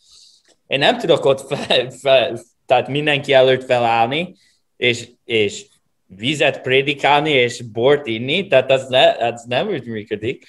én 0.66 0.78
nem 0.78 0.98
tudok 0.98 1.24
ott 1.24 1.40
fel, 1.40 1.90
fel, 1.90 2.38
tehát 2.66 2.88
mindenki 2.88 3.32
előtt 3.32 3.64
felállni, 3.64 4.34
és, 4.76 5.08
és 5.24 5.66
vizet 6.06 6.60
prédikálni, 6.60 7.30
és 7.30 7.62
bort 7.72 8.06
inni, 8.06 8.46
tehát 8.46 8.70
az, 8.70 8.86
ne, 8.88 9.10
az 9.10 9.44
nem 9.48 9.68
úgy 9.68 9.86
működik. 9.86 10.44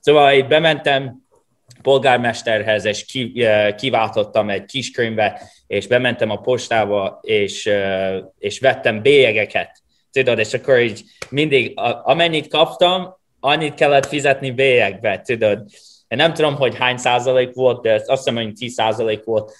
Szóval 0.00 0.32
itt 0.32 0.46
bementem, 0.46 1.25
polgármesterhez, 1.82 2.84
és 2.84 3.04
eh, 3.34 3.74
kiváltottam 3.74 4.50
egy 4.50 4.64
kis 4.64 4.90
könyvet, 4.90 5.42
és 5.66 5.86
bementem 5.86 6.30
a 6.30 6.40
postába, 6.40 7.18
és, 7.22 7.66
eh, 7.66 8.16
és 8.38 8.60
vettem 8.60 9.02
bélyegeket. 9.02 9.82
Tudod, 10.12 10.38
és 10.38 10.54
akkor 10.54 10.80
így 10.80 11.02
mindig, 11.30 11.72
amennyit 12.02 12.48
kaptam, 12.48 13.16
annyit 13.40 13.74
kellett 13.74 14.06
fizetni 14.06 14.50
bélyegbe, 14.50 15.20
tudod. 15.20 15.64
Én 16.08 16.18
nem 16.18 16.34
tudom, 16.34 16.54
hogy 16.54 16.76
hány 16.76 16.96
százalék 16.96 17.54
volt, 17.54 17.82
de 17.82 17.92
azt 17.92 18.06
hiszem, 18.06 18.34
hogy 18.34 18.52
10 18.52 18.72
százalék 18.72 19.24
volt, 19.24 19.52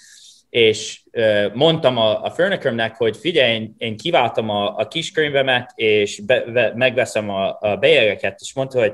és 0.49 1.01
uh, 1.11 1.53
mondtam 1.53 1.97
a, 1.97 2.23
a 2.23 2.31
főnökömnek, 2.31 2.95
hogy 2.95 3.17
figyelj, 3.17 3.53
én, 3.53 3.75
én 3.77 3.97
kiváltam 3.97 4.49
a, 4.49 4.75
a 4.77 4.87
kiskönyvemet, 4.87 5.71
és 5.75 6.21
be, 6.25 6.41
be, 6.41 6.71
megveszem 6.75 7.29
a, 7.29 7.57
a 7.59 7.75
bélyegeket, 7.75 8.39
és 8.41 8.53
mondta, 8.53 8.79
hogy 8.79 8.93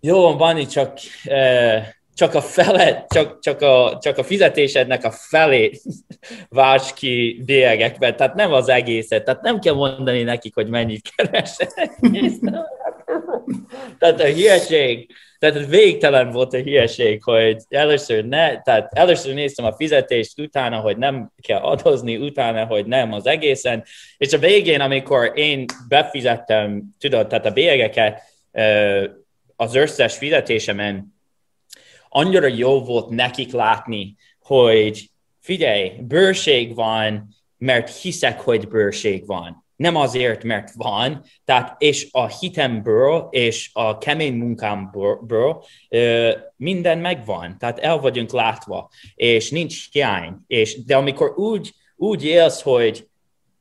jó, 0.00 0.36
van, 0.36 0.66
csak 0.66 0.98
uh, 1.24 1.82
csak 2.20 2.34
a 2.34 2.40
fele, 2.40 3.06
csak, 3.08 3.38
csak, 3.40 3.60
a, 3.60 3.98
csak 4.00 4.18
a 4.18 4.24
fizetésednek 4.24 5.04
a 5.04 5.10
felét 5.10 5.82
válts 6.48 6.92
ki 6.92 7.42
bélyegekben, 7.44 8.16
tehát 8.16 8.34
nem 8.34 8.52
az 8.52 8.68
egészet, 8.68 9.24
tehát 9.24 9.42
nem 9.42 9.58
kell 9.58 9.74
mondani 9.74 10.22
nekik, 10.22 10.54
hogy 10.54 10.68
mennyit 10.68 11.12
keresek. 11.16 11.70
tehát 13.98 14.20
a 14.20 14.24
hülyeség, 14.24 15.10
tehát 15.38 15.66
végtelen 15.66 16.30
volt 16.30 16.54
a 16.54 16.58
hülyeség, 16.58 17.22
hogy 17.22 17.56
először 17.68 18.24
ne, 18.24 18.60
tehát 18.60 18.92
először 18.92 19.34
néztem 19.34 19.64
a 19.64 19.76
fizetést, 19.76 20.40
utána, 20.40 20.76
hogy 20.78 20.96
nem 20.96 21.32
kell 21.42 21.60
adozni, 21.60 22.16
utána, 22.16 22.64
hogy 22.64 22.86
nem 22.86 23.12
az 23.12 23.26
egészen, 23.26 23.84
és 24.16 24.32
a 24.32 24.38
végén, 24.38 24.80
amikor 24.80 25.32
én 25.34 25.64
befizettem, 25.88 26.82
tudod, 26.98 27.26
tehát 27.26 27.46
a 27.46 27.50
bélyegeket 27.50 28.22
az 29.56 29.74
összes 29.74 30.16
fizetésemen, 30.16 31.18
annyira 32.12 32.46
jó 32.46 32.84
volt 32.84 33.08
nekik 33.08 33.52
látni, 33.52 34.16
hogy 34.42 35.10
figyelj, 35.40 35.92
bőrség 36.00 36.74
van, 36.74 37.28
mert 37.58 37.96
hiszek, 38.00 38.40
hogy 38.40 38.68
bőrség 38.68 39.26
van. 39.26 39.64
Nem 39.76 39.96
azért, 39.96 40.44
mert 40.44 40.72
van, 40.74 41.24
tehát 41.44 41.82
és 41.82 42.08
a 42.10 42.26
hitemből 42.26 43.28
és 43.30 43.70
a 43.72 43.98
kemény 43.98 44.34
munkámből 44.34 45.64
minden 46.56 46.98
megvan, 46.98 47.58
tehát 47.58 47.78
el 47.78 47.98
vagyunk 47.98 48.32
látva, 48.32 48.90
és 49.14 49.50
nincs 49.50 49.92
hiány. 49.92 50.34
És, 50.46 50.84
de 50.84 50.96
amikor 50.96 51.38
úgy, 51.38 51.72
úgy 51.96 52.24
élsz, 52.24 52.62
hogy 52.62 53.08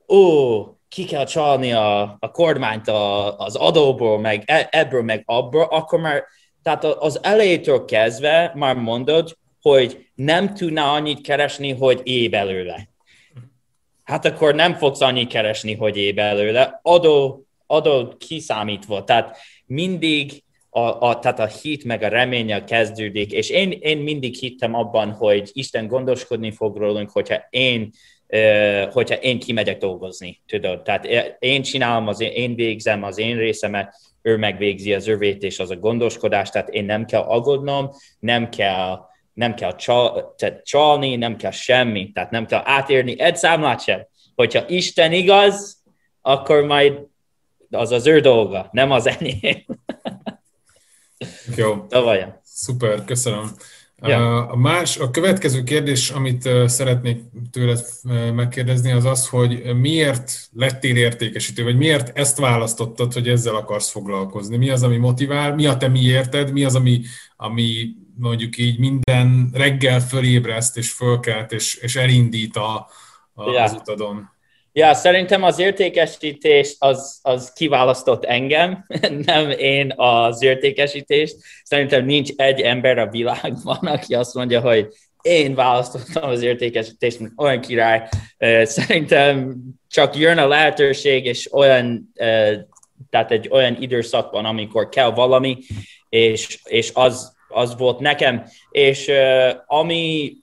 ó, 0.08 0.64
ki 0.90 1.06
kell 1.06 1.26
csalni 1.26 1.72
a, 1.72 2.02
a 2.20 2.32
kormányt 2.32 2.88
a, 2.88 3.38
az 3.38 3.56
adóból, 3.56 4.20
meg 4.20 4.44
e, 4.46 4.68
ebből, 4.72 5.04
meg 5.04 5.24
abból, 5.26 5.64
akkor 5.64 6.00
már 6.00 6.24
tehát 6.64 6.84
az 6.84 7.24
elejétől 7.24 7.86
kezdve 7.86 8.52
már 8.56 8.76
mondod, 8.76 9.38
hogy 9.62 10.08
nem 10.16 10.54
tudná 10.54 10.94
annyit 10.94 11.22
keresni, 11.22 11.72
hogy 11.72 12.02
é 12.04 12.28
belőle. 12.28 12.90
Hát 14.04 14.26
akkor 14.26 14.56
nem 14.56 14.74
fogsz 14.74 15.02
annyit 15.02 15.30
keresni, 15.30 15.76
hogy 15.76 15.98
é 15.98 16.12
belőle, 16.12 16.80
adó, 16.82 17.46
adó 17.68 18.14
kiszámítva. 18.18 19.04
Tehát 19.04 19.38
mindig 19.66 20.44
a, 20.70 20.80
a, 20.80 21.20
tehát 21.20 21.40
a 21.40 21.46
hit 21.46 21.84
meg 21.84 22.04
a 22.04 22.08
reménye 22.08 22.64
kezdődik, 22.64 23.32
és 23.32 23.50
én, 23.50 23.72
én 23.72 23.98
mindig 23.98 24.36
hittem 24.36 24.74
abban, 24.74 25.12
hogy 25.12 25.50
Isten 25.54 25.88
gondoskodni 25.88 26.52
fog 26.52 26.78
rólunk, 26.78 27.10
hogyha 27.10 27.48
én 27.50 27.92
hogyha 28.92 29.16
én 29.16 29.40
kimegyek 29.40 29.78
dolgozni, 29.78 30.42
tudod. 30.48 30.82
Tehát 30.82 31.06
én 31.40 31.62
csinálom, 31.62 32.08
az 32.08 32.20
én, 32.20 32.32
én 32.32 32.56
végzem 32.56 33.04
az 33.04 33.18
én 33.18 33.38
részemet, 33.38 33.96
ő 34.22 34.38
megvégzi 34.38 34.94
az 34.94 35.08
övét, 35.08 35.44
és 35.44 35.60
az 35.60 35.70
a 35.70 35.76
gondoskodás, 35.76 36.50
tehát 36.50 36.70
én 36.70 36.86
nem 36.86 37.06
kell 37.06 37.22
aggódnom, 37.22 37.90
nem 38.20 38.50
kell, 38.50 39.00
nem 39.34 39.54
kell 39.54 39.76
csal, 39.76 40.36
tehát 40.38 40.66
csalni, 40.66 41.16
nem 41.16 41.36
kell 41.36 41.52
semmi, 41.52 42.12
tehát 42.12 42.32
nem 42.32 42.46
kell 42.46 42.62
átérni 42.64 43.20
egy 43.20 43.36
számlát 43.36 43.82
sem. 43.82 44.08
Hogyha 44.36 44.68
Isten 44.68 45.12
igaz, 45.12 45.84
akkor 46.22 46.64
majd 46.64 47.00
az 47.70 47.92
az 47.92 48.08
ő 48.08 48.20
dolga, 48.20 48.70
nem 48.72 48.92
az 48.92 49.08
enyém. 49.08 49.66
Jó. 51.56 51.86
Tavalyan. 51.88 52.40
Szuper, 52.44 53.06
köszönöm. 53.06 53.52
Ja. 54.02 54.48
A, 54.48 54.56
más, 54.56 54.98
a 54.98 55.12
következő 55.12 55.64
kérdés, 55.64 56.10
amit 56.10 56.50
szeretnék 56.66 57.24
tőled 57.52 57.86
megkérdezni, 58.34 58.92
az 58.92 59.06
az, 59.06 59.28
hogy 59.28 59.76
miért 59.76 60.50
lettél 60.52 60.96
értékesítő, 60.96 61.64
vagy 61.64 61.78
miért 61.78 62.18
ezt 62.18 62.38
választottad, 62.38 63.14
hogy 63.14 63.28
ezzel 63.28 63.56
akarsz 63.56 63.90
foglalkozni? 63.90 64.58
Mi 64.58 64.70
az, 64.70 64.84
ami 64.84 64.98
motivál? 64.98 65.56
Mi 65.56 65.66
a 65.66 65.78
te 65.78 65.88
miérted? 65.88 66.52
Mi 66.52 66.64
az, 66.64 66.76
ami, 66.76 67.02
ami 67.36 67.88
mondjuk 68.16 68.58
így 68.58 68.80
minden 68.80 69.50
reggel 69.54 70.00
fölébreszt, 70.00 70.78
és 70.78 70.92
fölkelt, 70.92 71.52
és, 71.52 71.76
és 71.76 71.96
elindít 71.96 72.56
a, 72.56 72.88
a, 73.34 73.52
ja. 73.52 73.64
az 73.64 73.74
utadon? 73.74 74.38
Ja, 74.72 74.94
szerintem 74.94 75.44
az 75.44 75.60
értékesítés 75.60 76.76
az, 76.80 77.20
az 77.22 77.54
kiválasztott 77.54 78.26
engem, 78.26 78.86
nem 79.26 79.50
én 79.50 79.94
az 79.96 80.42
értékesítést. 80.44 81.36
Szerintem 81.64 82.06
nincs 82.06 82.30
egy 82.36 82.62
ember 82.62 82.98
a 82.98 83.10
világban, 83.10 83.78
aki 83.78 84.16
azt 84.16 84.34
mondja, 84.34 84.62
hogy 84.62 84.88
én 85.22 85.56
választottam 85.56 86.30
az 86.30 86.42
értékesítést, 86.42 87.20
mint 87.20 87.32
olyan 87.36 87.62
király. 87.62 88.10
Szerintem 88.64 89.56
csak 89.88 90.16
jön 90.18 90.38
a 90.38 90.48
lehetőség, 90.48 91.26
és 91.26 91.54
olyan, 91.54 92.14
tehát 93.10 93.32
egy 93.32 93.48
olyan 93.52 93.78
időszakban, 93.82 94.46
amikor 94.46 94.90
kell 94.90 95.12
valami, 95.12 95.58
és, 96.10 96.60
és 96.64 96.92
az, 96.94 97.36
az 97.48 97.78
volt 97.78 98.00
nekem. 98.00 98.46
És 98.72 99.12
ami, 99.66 100.34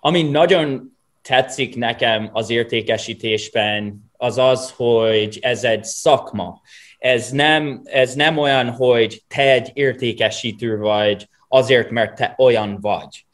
ami 0.00 0.22
nagyon 0.22 0.95
tetszik 1.26 1.76
nekem 1.76 2.30
az 2.32 2.50
értékesítésben, 2.50 4.10
az 4.16 4.38
az, 4.38 4.70
hogy 4.76 5.38
ez 5.40 5.64
egy 5.64 5.84
szakma. 5.84 6.60
Ez 6.98 7.30
nem, 7.30 7.82
ez 7.84 8.14
nem 8.14 8.38
olyan, 8.38 8.70
hogy 8.70 9.22
te 9.28 9.50
egy 9.50 9.70
értékesítő 9.74 10.78
vagy 10.78 11.28
azért, 11.48 11.90
mert 11.90 12.14
te 12.14 12.34
olyan 12.38 12.78
vagy. 12.80 13.24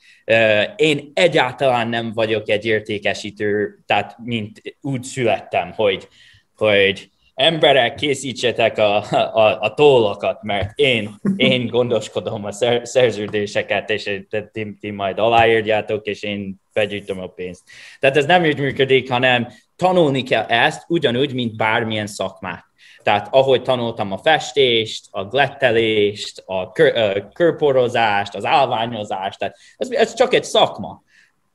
Én 0.77 1.11
egyáltalán 1.15 1.89
nem 1.89 2.13
vagyok 2.13 2.49
egy 2.49 2.65
értékesítő, 2.65 3.79
tehát 3.87 4.17
mint 4.19 4.63
úgy 4.81 5.03
születtem, 5.03 5.73
hogy, 5.73 6.09
hogy 6.57 7.11
emberek, 7.35 7.95
készítsetek 7.95 8.79
a, 8.79 8.97
a, 9.13 9.61
a 9.61 9.75
tollakat, 9.75 10.43
mert 10.43 10.79
én, 10.79 11.15
én 11.37 11.67
gondoskodom 11.67 12.45
a 12.45 12.53
szerződéseket, 12.83 13.91
és 13.91 14.21
ti, 14.53 14.77
ti 14.81 14.91
majd 14.91 15.19
aláírjátok, 15.19 16.07
és 16.07 16.23
én 16.23 16.61
begyűjtöm 16.73 17.21
a 17.21 17.27
pénzt. 17.27 17.63
Tehát 17.99 18.17
ez 18.17 18.27
nem 18.27 18.45
úgy 18.45 18.59
működik, 18.59 19.11
hanem 19.11 19.49
tanulni 19.77 20.23
kell 20.23 20.45
ezt 20.45 20.85
ugyanúgy, 20.89 21.35
mint 21.35 21.57
bármilyen 21.57 22.07
szakmát. 22.07 22.65
Tehát 23.03 23.29
ahogy 23.31 23.63
tanultam 23.63 24.13
a 24.13 24.19
festést, 24.19 25.07
a 25.11 25.25
glettelést, 25.25 26.43
a 26.47 26.73
kör, 26.73 27.29
körporozást, 27.33 28.35
az 28.35 28.45
állványozást, 28.45 29.39
tehát 29.39 29.57
ez, 29.77 29.91
ez 29.91 30.15
csak 30.15 30.35
egy 30.35 30.45
szakma. 30.45 31.03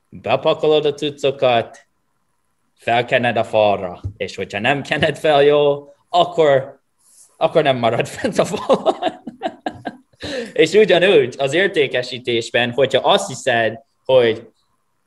Bepakolod 0.08 0.84
a 0.84 0.94
cuccokat, 0.94 1.87
felkened 2.78 3.36
a 3.36 3.44
falra, 3.44 4.00
és 4.16 4.36
hogyha 4.36 4.58
nem 4.58 4.82
kened 4.82 5.18
fel 5.18 5.42
jó, 5.42 5.92
akkor, 6.08 6.80
akkor 7.36 7.62
nem 7.62 7.76
marad 7.76 8.08
fent 8.18 8.38
a 8.38 8.44
falon. 8.44 8.94
és 10.52 10.72
ugyanúgy 10.72 11.34
az 11.38 11.54
értékesítésben, 11.54 12.70
hogyha 12.70 13.00
azt 13.10 13.28
hiszed, 13.28 13.80
hogy 14.04 14.48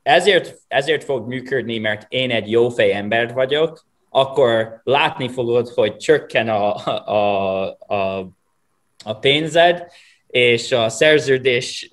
ezért, 0.02 0.58
ezért 0.68 1.04
fog 1.04 1.26
működni, 1.26 1.78
mert 1.78 2.06
én 2.08 2.30
egy 2.30 2.50
jó 2.50 2.68
fej 2.68 2.92
ember 2.92 3.32
vagyok, 3.32 3.86
akkor 4.10 4.80
látni 4.84 5.28
fogod, 5.28 5.68
hogy 5.68 5.96
csökken 5.96 6.48
a, 6.48 6.74
a, 7.10 7.76
a, 7.86 8.28
a 9.04 9.14
pénzed, 9.20 9.86
és 10.26 10.72
a 10.72 10.88
szerződés 10.88 11.88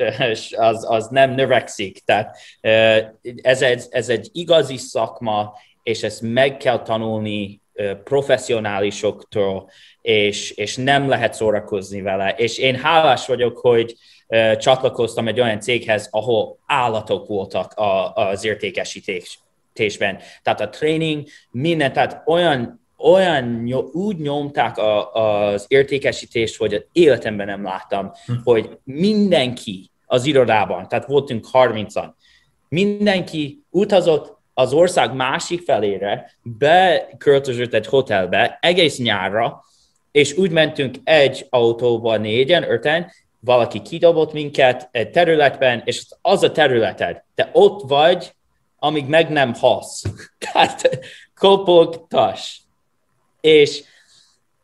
az, 0.56 0.86
az 0.90 1.08
nem 1.08 1.32
növekszik. 1.32 2.00
Tehát 2.06 2.38
ez 3.42 3.62
egy, 3.62 3.84
ez 3.90 4.10
egy 4.10 4.30
igazi 4.32 4.78
szakma, 4.78 5.54
és 5.90 6.04
ezt 6.04 6.22
meg 6.22 6.58
kell 6.58 6.82
tanulni 6.82 7.62
professzionálisoktól, 8.04 9.70
és, 10.02 10.52
és 10.52 10.76
nem 10.76 11.08
lehet 11.08 11.34
szórakozni 11.34 12.02
vele. 12.02 12.34
És 12.38 12.58
én 12.58 12.76
hálás 12.76 13.28
vagyok, 13.28 13.58
hogy 13.58 13.96
csatlakoztam 14.58 15.28
egy 15.28 15.40
olyan 15.40 15.60
céghez, 15.60 16.08
ahol 16.12 16.58
állatok 16.66 17.28
voltak 17.28 17.74
a, 17.74 18.14
az 18.14 18.46
értékesítésben. 18.46 20.20
Tehát 20.42 20.62
a 20.62 20.70
training, 20.70 21.28
minden, 21.52 21.94
tehát 21.94 22.24
olyan, 22.26 22.88
olyan 22.98 23.74
úgy 23.92 24.18
nyomták 24.18 24.78
a, 24.78 25.14
az 25.14 25.66
értékesítést, 25.68 26.58
hogy 26.58 26.74
az 26.74 26.86
életemben 26.92 27.48
nem 27.48 27.64
láttam, 27.64 28.12
hm. 28.26 28.34
hogy 28.44 28.78
mindenki 28.84 29.92
az 30.06 30.26
irodában, 30.26 30.88
tehát 30.88 31.06
voltunk 31.06 31.48
30-an, 31.54 32.10
mindenki 32.70 33.64
utazott 33.70 34.39
az 34.60 34.74
ország 34.74 35.14
másik 35.14 35.62
felére, 35.62 36.32
beköltözött 36.44 37.74
egy 37.74 37.88
hotelbe 37.88 38.58
egész 38.62 38.98
nyárra, 38.98 39.64
és 40.12 40.38
úgy 40.38 40.52
mentünk 40.52 40.96
egy 41.04 41.46
autóba 41.50 42.18
négyen, 42.18 42.72
öten, 42.72 43.12
valaki 43.40 43.82
kidobott 43.82 44.34
minket 44.34 44.90
egy 44.92 45.10
területben, 45.10 45.82
és 45.86 46.06
az 46.22 46.44
a 46.44 46.52
területed, 46.52 47.24
te 47.36 47.50
ott 47.54 47.90
vagy, 47.90 48.34
amíg 48.80 49.06
meg 49.06 49.30
nem 49.30 49.54
hasz. 49.54 50.04
Tehát 50.52 51.00
kopogtas. 51.36 52.62
És 53.42 53.84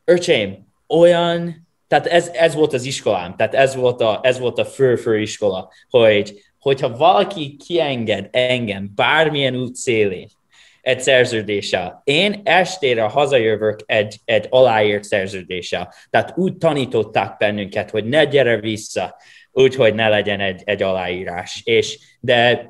öcsém, 0.06 0.68
olyan, 0.88 1.68
tehát 1.88 2.06
ez, 2.06 2.28
ez 2.28 2.56
volt 2.56 2.74
az 2.74 2.84
iskolám, 2.84 3.36
tehát 3.36 3.54
ez 3.54 3.76
volt 3.76 4.02
a, 4.02 4.20
ez 4.24 4.40
volt 4.40 4.58
a 4.58 4.66
fő-fő 4.66 5.20
iskola, 5.20 5.72
hogy 5.90 6.44
hogyha 6.66 6.98
valaki 6.98 7.56
kienged 7.66 8.28
engem 8.32 8.92
bármilyen 8.96 9.56
út 9.56 9.76
szélén, 9.76 10.28
egy 10.82 11.02
szerződéssel. 11.02 12.02
Én 12.04 12.42
estére 12.44 13.02
hazajövök 13.02 13.80
egy, 13.86 14.18
egy 14.26 14.48
aláírt 14.50 15.04
szerződéssel. 15.04 15.94
Tehát 16.10 16.34
úgy 16.38 16.58
tanították 16.58 17.38
bennünket, 17.38 17.90
hogy 17.90 18.06
ne 18.06 18.26
gyere 18.26 18.60
vissza, 18.60 19.16
úgyhogy 19.52 19.94
ne 19.94 20.10
legyen 20.10 20.40
egy, 20.40 20.62
egy 20.66 20.82
aláírás. 20.84 21.62
És, 21.64 22.00
de 22.20 22.70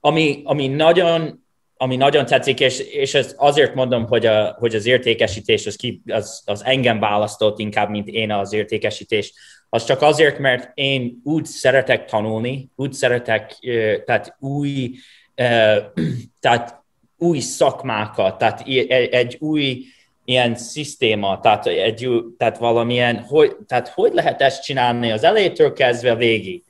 ami, 0.00 0.40
ami 0.44 0.66
nagyon 0.68 1.44
ami 1.78 1.96
nagyon 1.96 2.26
tetszik, 2.26 2.60
és, 2.60 2.78
és 2.78 3.14
ez 3.14 3.34
azért 3.36 3.74
mondom, 3.74 4.06
hogy, 4.06 4.26
a, 4.26 4.56
hogy 4.58 4.74
az 4.74 4.86
értékesítés 4.86 5.66
az, 5.66 5.76
ki, 5.76 6.02
az, 6.06 6.42
az 6.44 6.64
engem 6.64 7.00
választott 7.00 7.58
inkább, 7.58 7.90
mint 7.90 8.08
én 8.08 8.32
az 8.32 8.52
értékesítést, 8.52 9.34
az 9.76 9.84
csak 9.84 10.02
azért, 10.02 10.38
mert 10.38 10.70
én 10.74 11.20
úgy 11.24 11.44
szeretek 11.44 12.04
tanulni, 12.04 12.70
úgy 12.76 12.92
szeretek, 12.92 13.56
tehát 14.04 14.36
új, 14.38 14.90
tehát 16.40 16.82
új 17.18 17.38
szakmákat, 17.38 18.38
tehát 18.38 18.62
egy 19.10 19.36
új 19.40 19.84
ilyen 20.24 20.54
szisztéma, 20.54 21.40
tehát, 21.40 21.66
egy, 21.66 22.08
tehát 22.38 22.58
valamilyen, 22.58 23.18
hogy, 23.18 23.56
tehát 23.66 23.88
hogy 23.88 24.12
lehet 24.14 24.42
ezt 24.42 24.62
csinálni 24.62 25.12
az 25.12 25.24
elejétől 25.24 25.72
kezdve 25.72 26.14
végig. 26.14 26.62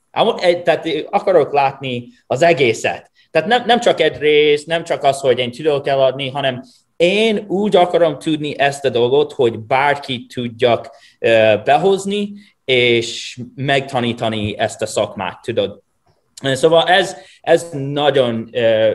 Tehát 0.64 0.88
akarok 1.10 1.52
látni 1.52 2.08
az 2.26 2.42
egészet. 2.42 3.10
Tehát 3.30 3.48
nem, 3.48 3.62
nem 3.66 3.80
csak 3.80 4.00
egy 4.00 4.18
rész, 4.18 4.64
nem 4.64 4.84
csak 4.84 5.02
az, 5.02 5.20
hogy 5.20 5.38
én 5.38 5.50
tudok 5.50 5.86
eladni, 5.86 6.30
hanem 6.30 6.62
én 6.96 7.44
úgy 7.48 7.76
akarom 7.76 8.18
tudni 8.18 8.58
ezt 8.58 8.84
a 8.84 8.88
dolgot, 8.88 9.32
hogy 9.32 9.58
bárki 9.58 10.26
tudjak 10.34 10.90
behozni, 11.64 12.32
és 12.66 13.40
megtanítani 13.54 14.58
ezt 14.58 14.82
a 14.82 14.86
szakmát, 14.86 15.42
tudod. 15.42 15.82
Szóval 16.42 16.88
ez, 16.88 17.16
ez 17.40 17.68
nagyon, 17.72 18.48
uh, 18.52 18.92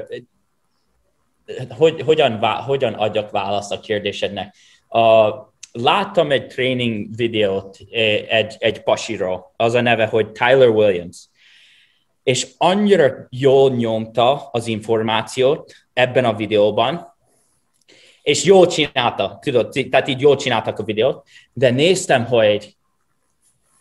hogy, 1.70 2.02
hogyan, 2.02 2.40
hogyan 2.40 2.94
adjak 2.94 3.32
választ 3.32 3.72
a 3.72 3.80
kérdésednek. 3.80 4.56
Uh, 4.90 5.50
láttam 5.72 6.32
egy 6.32 6.48
training 6.48 7.16
videót 7.16 7.78
egy, 8.30 8.56
egy 8.60 8.84
pasiról, 8.84 9.54
az 9.58 9.74
a 9.74 9.82
neve, 9.82 10.06
hogy 10.06 10.32
Tyler 10.32 10.70
Williams. 10.70 11.18
és 12.24 12.48
annyira 12.58 13.28
jól 13.30 13.72
nyomta 13.72 14.50
az 14.52 14.68
információt 14.68 15.74
ebben 15.94 16.26
a 16.26 16.34
videóban, 16.34 17.16
és 18.22 18.44
jól 18.44 18.68
csinálta, 18.68 19.38
tudod, 19.42 19.88
tehát 19.90 20.08
így 20.08 20.22
jól 20.22 20.36
csináltak 20.36 20.80
a 20.80 20.84
videót, 20.84 21.28
de 21.54 21.70
néztem, 21.70 22.26
hogy 22.26 22.76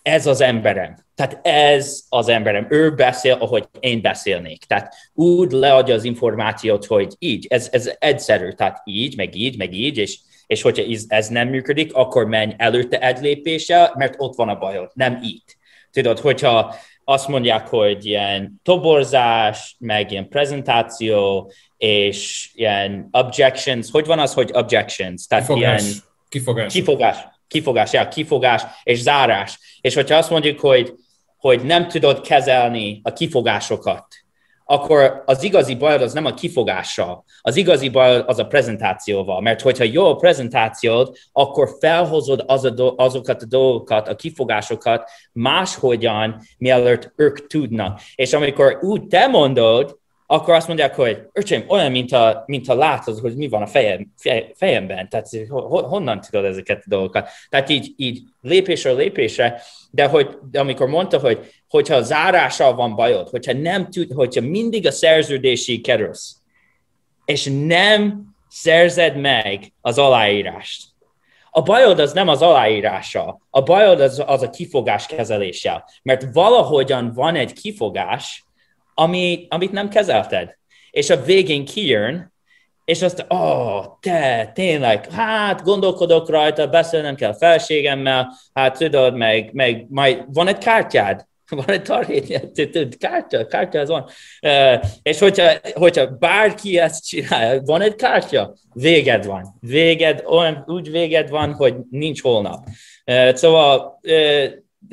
ez 0.03 0.27
az 0.27 0.41
emberem. 0.41 0.97
Tehát 1.15 1.47
ez 1.47 2.05
az 2.09 2.29
emberem. 2.29 2.67
Ő 2.71 2.95
beszél, 2.95 3.33
ahogy 3.33 3.69
én 3.81 4.01
beszélnék. 4.01 4.65
Tehát 4.65 4.95
úgy 5.15 5.51
leadja 5.51 5.95
az 5.95 6.05
információt, 6.05 6.87
hogy 6.87 7.15
így, 7.19 7.47
ez, 7.49 7.69
ez 7.73 7.91
egyszerű. 7.99 8.51
Tehát 8.51 8.81
így, 8.85 9.17
meg 9.17 9.35
így, 9.35 9.59
meg 9.59 9.75
így, 9.75 9.99
és, 9.99 10.19
és 10.47 10.63
hogyha 10.63 10.85
ez, 10.93 11.05
ez 11.09 11.29
nem 11.29 11.49
működik, 11.49 11.95
akkor 11.95 12.27
menj 12.27 12.55
előtte 12.57 13.01
egy 13.01 13.21
lépéssel, 13.21 13.95
mert 13.97 14.15
ott 14.17 14.35
van 14.35 14.49
a 14.49 14.59
bajod, 14.59 14.91
nem 14.95 15.21
így. 15.23 15.43
Tudod, 15.91 16.19
hogyha 16.19 16.75
azt 17.05 17.29
mondják, 17.29 17.69
hogy 17.69 18.07
ilyen 18.07 18.61
toborzás, 18.63 19.77
meg 19.79 20.11
ilyen 20.11 20.29
prezentáció, 20.29 21.53
és 21.77 22.51
ilyen 22.55 23.09
objections, 23.11 23.91
hogy 23.91 24.07
van 24.07 24.19
az, 24.19 24.35
hogy 24.35 24.51
objections? 24.53 25.27
Tehát 25.27 25.47
kifogás. 25.47 25.83
ilyen 25.83 25.95
kifogás. 26.29 26.73
Kifogás, 26.73 27.17
kifogás, 27.51 27.93
ja, 27.93 28.09
kifogás 28.09 28.63
és 28.83 29.01
zárás. 29.01 29.79
És 29.81 29.95
hogyha 29.95 30.17
azt 30.17 30.31
mondjuk, 30.31 30.61
hogy, 30.61 30.95
hogy 31.37 31.63
nem 31.63 31.89
tudod 31.89 32.21
kezelni 32.21 33.01
a 33.03 33.13
kifogásokat, 33.13 34.07
akkor 34.65 35.23
az 35.27 35.43
igazi 35.43 35.75
baj 35.75 35.97
az 35.97 36.13
nem 36.13 36.25
a 36.25 36.35
kifogással, 36.35 37.25
az 37.41 37.57
igazi 37.57 37.89
baj 37.89 38.23
az 38.27 38.39
a 38.39 38.47
prezentációval, 38.47 39.41
mert 39.41 39.61
hogyha 39.61 39.85
jó 39.85 40.07
a 40.07 40.17
prezentációd, 40.17 41.17
akkor 41.33 41.69
felhozod 41.81 42.45
az 42.47 42.65
a 42.65 42.71
do- 42.71 43.01
azokat 43.01 43.43
a 43.43 43.47
dolgokat, 43.47 44.09
a 44.09 44.17
kifogásokat 44.17 45.11
máshogyan, 45.33 46.41
mielőtt 46.59 47.13
ők 47.17 47.47
tudnak. 47.47 48.01
És 48.15 48.33
amikor 48.33 48.79
úgy 48.81 49.07
te 49.07 49.27
mondod, 49.27 50.00
akkor 50.33 50.55
azt 50.55 50.67
mondják, 50.67 50.95
hogy 50.95 51.27
öcsém, 51.33 51.65
olyan, 51.69 51.91
mint 51.91 52.13
a, 52.13 52.43
mint 52.47 52.69
a 52.69 52.75
látod, 52.75 53.19
hogy 53.19 53.37
mi 53.37 53.49
van 53.49 53.63
a 53.63 53.67
fejem, 53.67 54.13
fejemben, 54.55 55.09
tehát 55.09 55.29
honnan 55.69 56.21
tudod 56.21 56.45
ezeket 56.45 56.79
a 56.79 56.89
dolgokat. 56.89 57.29
Tehát 57.49 57.69
így, 57.69 57.95
így 57.97 58.23
lépésről 58.41 58.97
lépésre, 58.97 59.63
de 59.91 60.07
hogy 60.07 60.39
de 60.51 60.61
amikor 60.61 60.89
mondta, 60.89 61.19
hogy 61.19 61.39
hogyha 61.69 61.95
a 61.95 62.03
zárással 62.03 62.75
van 62.75 62.95
bajod, 62.95 63.29
hogyha 63.29 63.53
nem 63.53 63.91
tud, 63.91 64.13
hogyha 64.13 64.41
mindig 64.41 64.87
a 64.87 64.91
szerződési 64.91 65.81
kerülsz, 65.81 66.37
és 67.25 67.51
nem 67.67 68.25
szerzed 68.49 69.17
meg 69.17 69.73
az 69.81 69.99
aláírást, 69.99 70.83
a 71.51 71.63
bajod 71.63 71.99
az 71.99 72.13
nem 72.13 72.29
az 72.29 72.43
aláírása, 72.43 73.41
a 73.51 73.63
bajod 73.63 74.01
az, 74.01 74.23
az 74.27 74.43
a 74.43 74.51
kifogás 74.51 75.07
kezeléssel, 75.07 75.85
mert 76.03 76.33
valahogyan 76.33 77.13
van 77.15 77.35
egy 77.35 77.53
kifogás, 77.53 78.45
ami, 78.95 79.47
amit 79.49 79.73
nem 79.73 79.89
kezelted. 79.89 80.59
És 80.91 81.11
a 81.11 81.23
végén 81.23 81.65
kijön, 81.65 82.33
és 82.91 83.03
azt, 83.03 83.27
ó, 83.35 83.37
oh, 83.37 83.85
te, 84.01 84.51
tényleg, 84.55 85.11
hát 85.11 85.63
gondolkodok 85.63 86.29
rajta, 86.29 86.67
beszélnem 86.67 87.15
kell 87.15 87.37
felségemmel, 87.37 88.33
hát 88.55 88.79
tudod, 88.79 89.17
meg, 89.17 89.51
meg 89.53 89.87
majd 89.89 90.25
van 90.27 90.49
egy 90.49 90.59
kártyád, 90.59 91.27
van 91.57 91.71
egy 91.71 91.83
tarhétja, 91.83 92.41
kártya, 92.99 93.47
kártya 93.47 93.81
az 93.81 93.89
van. 93.89 94.09
És 95.03 95.19
hogyha, 95.19 95.53
hogyha 95.75 96.07
bárki 96.07 96.79
ezt 96.79 97.07
csinálja, 97.07 97.61
van 97.65 97.81
egy 97.81 97.95
kártya, 97.95 98.55
véged 98.73 99.27
van. 99.27 99.57
Véged, 99.61 100.23
olyan, 100.27 100.65
úgy 100.67 100.91
véged 100.91 101.29
van, 101.29 101.53
hogy 101.53 101.75
nincs 101.91 102.23
holnap. 102.23 102.67
Szóval 103.33 104.01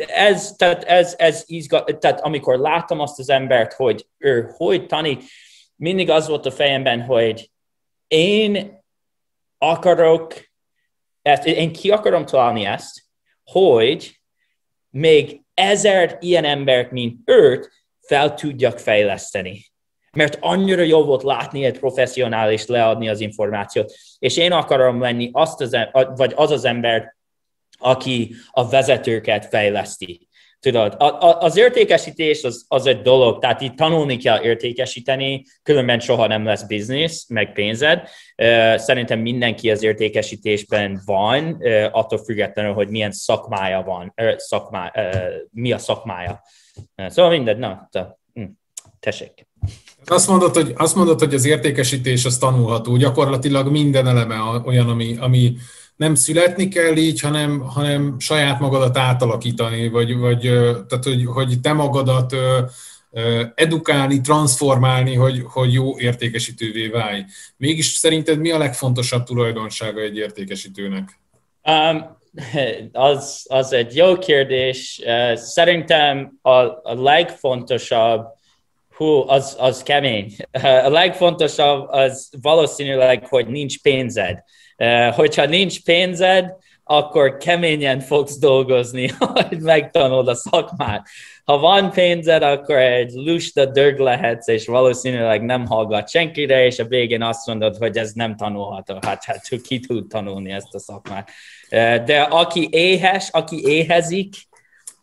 ez, 0.05 0.53
tehát, 0.55 0.83
ez, 0.83 1.15
ez 1.17 1.43
izgat, 1.45 1.99
tehát 1.99 2.19
amikor 2.19 2.57
láttam 2.57 2.99
azt 2.99 3.19
az 3.19 3.29
embert, 3.29 3.73
hogy 3.73 4.07
ő 4.17 4.53
hogy 4.55 4.85
tanít, 4.85 5.23
mindig 5.75 6.09
az 6.09 6.27
volt 6.27 6.45
a 6.45 6.51
fejemben, 6.51 7.01
hogy 7.01 7.51
én 8.07 8.83
akarok, 9.57 10.33
ezt, 11.21 11.45
én 11.45 11.71
ki 11.71 11.89
akarom 11.89 12.25
találni 12.25 12.65
ezt, 12.65 13.03
hogy 13.43 14.19
még 14.89 15.41
ezer 15.53 16.17
ilyen 16.19 16.43
embert, 16.43 16.91
mint 16.91 17.19
őt, 17.25 17.71
fel 17.99 18.33
tudjak 18.33 18.79
fejleszteni. 18.79 19.65
Mert 20.11 20.37
annyira 20.39 20.81
jó 20.81 21.03
volt 21.03 21.23
látni 21.23 21.65
egy 21.65 21.79
professzionális 21.79 22.65
leadni 22.65 23.09
az 23.09 23.19
információt. 23.19 23.93
És 24.19 24.37
én 24.37 24.51
akarom 24.51 25.01
lenni 25.01 25.29
azt 25.33 25.61
az, 25.61 25.77
vagy 26.15 26.33
az 26.35 26.51
az 26.51 26.65
ember, 26.65 27.16
aki 27.77 28.35
a 28.51 28.69
vezetőket 28.69 29.45
fejleszti. 29.45 30.27
Tudod, 30.59 30.95
a, 30.97 31.05
a, 31.05 31.39
az 31.39 31.57
értékesítés 31.57 32.43
az, 32.43 32.65
az 32.67 32.85
egy 32.85 33.01
dolog, 33.01 33.39
tehát 33.39 33.61
itt 33.61 33.75
tanulni 33.75 34.17
kell 34.17 34.43
értékesíteni, 34.43 35.43
különben 35.63 35.99
soha 35.99 36.27
nem 36.27 36.45
lesz 36.45 36.63
biznisz, 36.63 37.25
meg 37.29 37.53
pénzed. 37.53 38.07
Szerintem 38.75 39.19
mindenki 39.19 39.71
az 39.71 39.83
értékesítésben 39.83 41.01
van, 41.05 41.61
attól 41.91 42.23
függetlenül, 42.23 42.73
hogy 42.73 42.89
milyen 42.89 43.11
szakmája 43.11 43.81
van, 43.81 44.13
szakmá, 44.37 44.91
mi 45.49 45.71
a 45.71 45.77
szakmája. 45.77 46.41
Szóval 46.95 47.31
mindegy, 47.31 47.57
na, 47.57 47.89
hm, 48.33 48.43
tessék. 48.99 49.47
Azt 50.05 50.27
mondod, 50.27 50.53
hogy, 50.53 50.73
azt 50.77 50.95
mondod, 50.95 51.19
hogy 51.19 51.33
az 51.33 51.45
értékesítés 51.45 52.25
az 52.25 52.37
tanulható, 52.37 52.95
gyakorlatilag 52.95 53.71
minden 53.71 54.07
eleme 54.07 54.61
olyan, 54.65 54.89
ami, 54.89 55.17
ami 55.19 55.55
nem 55.97 56.15
születni 56.15 56.67
kell 56.67 56.95
így, 56.95 57.19
hanem, 57.19 57.59
hanem 57.59 58.19
saját 58.19 58.59
magadat 58.59 58.97
átalakítani, 58.97 59.89
vagy, 59.89 60.17
vagy 60.17 60.39
tehát, 60.87 61.03
hogy, 61.03 61.25
hogy 61.25 61.61
te 61.61 61.73
magadat 61.73 62.35
edukálni, 63.55 64.21
transformálni, 64.21 65.15
hogy, 65.15 65.41
hogy 65.45 65.73
jó 65.73 65.99
értékesítővé 65.99 66.87
válj. 66.87 67.23
Mégis 67.57 67.85
szerinted 67.85 68.39
mi 68.39 68.51
a 68.51 68.57
legfontosabb 68.57 69.23
tulajdonsága 69.23 70.01
egy 70.01 70.17
értékesítőnek? 70.17 71.19
Um, 71.63 72.17
az, 72.91 73.45
az 73.49 73.73
egy 73.73 73.95
jó 73.95 74.17
kérdés. 74.17 75.01
Szerintem 75.35 76.37
a, 76.41 76.51
a 76.65 76.93
legfontosabb, 77.01 78.25
hú, 78.95 79.29
az, 79.29 79.55
az 79.59 79.83
kemény. 79.83 80.35
A 80.61 80.89
legfontosabb 80.89 81.87
az 81.89 82.29
valószínűleg, 82.41 83.25
hogy 83.27 83.47
nincs 83.47 83.81
pénzed. 83.81 84.43
Eh, 84.77 85.13
hogyha 85.13 85.45
nincs 85.45 85.83
pénzed, 85.83 86.55
akkor 86.83 87.37
keményen 87.37 87.99
fogsz 87.99 88.37
dolgozni, 88.37 89.09
hogy 89.33 89.59
megtanulod 89.59 90.27
a 90.27 90.35
szakmát. 90.35 91.07
Ha 91.43 91.57
van 91.57 91.91
pénzed, 91.91 92.43
akkor 92.43 92.75
egy 92.75 93.11
lusta 93.13 93.65
dög 93.65 93.99
lehetsz, 93.99 94.47
és 94.47 94.65
valószínűleg 94.65 95.41
nem 95.41 95.65
hallgat 95.65 96.09
senkire, 96.09 96.65
és 96.65 96.79
a 96.79 96.85
végén 96.85 97.21
azt 97.21 97.47
mondod, 97.47 97.77
hogy 97.77 97.97
ez 97.97 98.11
nem 98.11 98.35
tanulható. 98.35 98.97
Hát, 99.01 99.23
hát 99.23 99.49
ki 99.63 99.79
tud 99.79 100.07
tanulni 100.07 100.51
ezt 100.51 100.73
a 100.73 100.79
szakmát. 100.79 101.29
Eh, 101.69 102.03
de 102.03 102.21
aki 102.21 102.67
éhes, 102.71 103.29
aki 103.31 103.61
éhezik, 103.65 104.35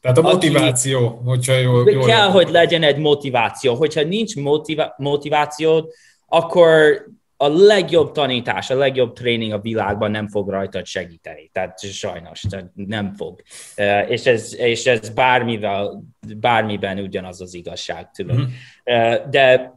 tehát 0.01 0.19
a 0.19 0.23
motiváció, 0.23 1.07
aki, 1.07 1.25
hogyha 1.25 1.57
jól, 1.57 1.91
jól 1.91 2.07
Kell, 2.07 2.31
hogy 2.31 2.51
legyen 2.51 2.83
egy 2.83 2.97
motiváció. 2.97 3.75
Hogyha 3.75 4.03
nincs 4.03 4.37
motiva- 4.37 4.95
motivációd, 4.97 5.89
akkor 6.27 7.05
a 7.45 7.49
legjobb 7.49 8.13
tanítás, 8.13 8.71
a 8.71 8.77
legjobb 8.77 9.13
tréning 9.13 9.53
a 9.53 9.61
világban 9.61 10.11
nem 10.11 10.29
fog 10.29 10.49
rajtad 10.49 10.87
segíteni. 10.87 11.51
Tehát 11.53 11.81
sajnos, 11.81 12.41
tehát 12.49 12.71
nem 12.75 13.15
fog. 13.15 13.43
És 14.09 14.27
ez, 14.27 14.55
és 14.57 14.87
ez 14.87 15.09
bármivel, 15.09 16.03
bármiben 16.37 16.99
ugyanaz 16.99 17.41
az 17.41 17.55
igazság, 17.55 18.11
tudom. 18.11 18.37
Mm. 18.37 19.31
De 19.31 19.75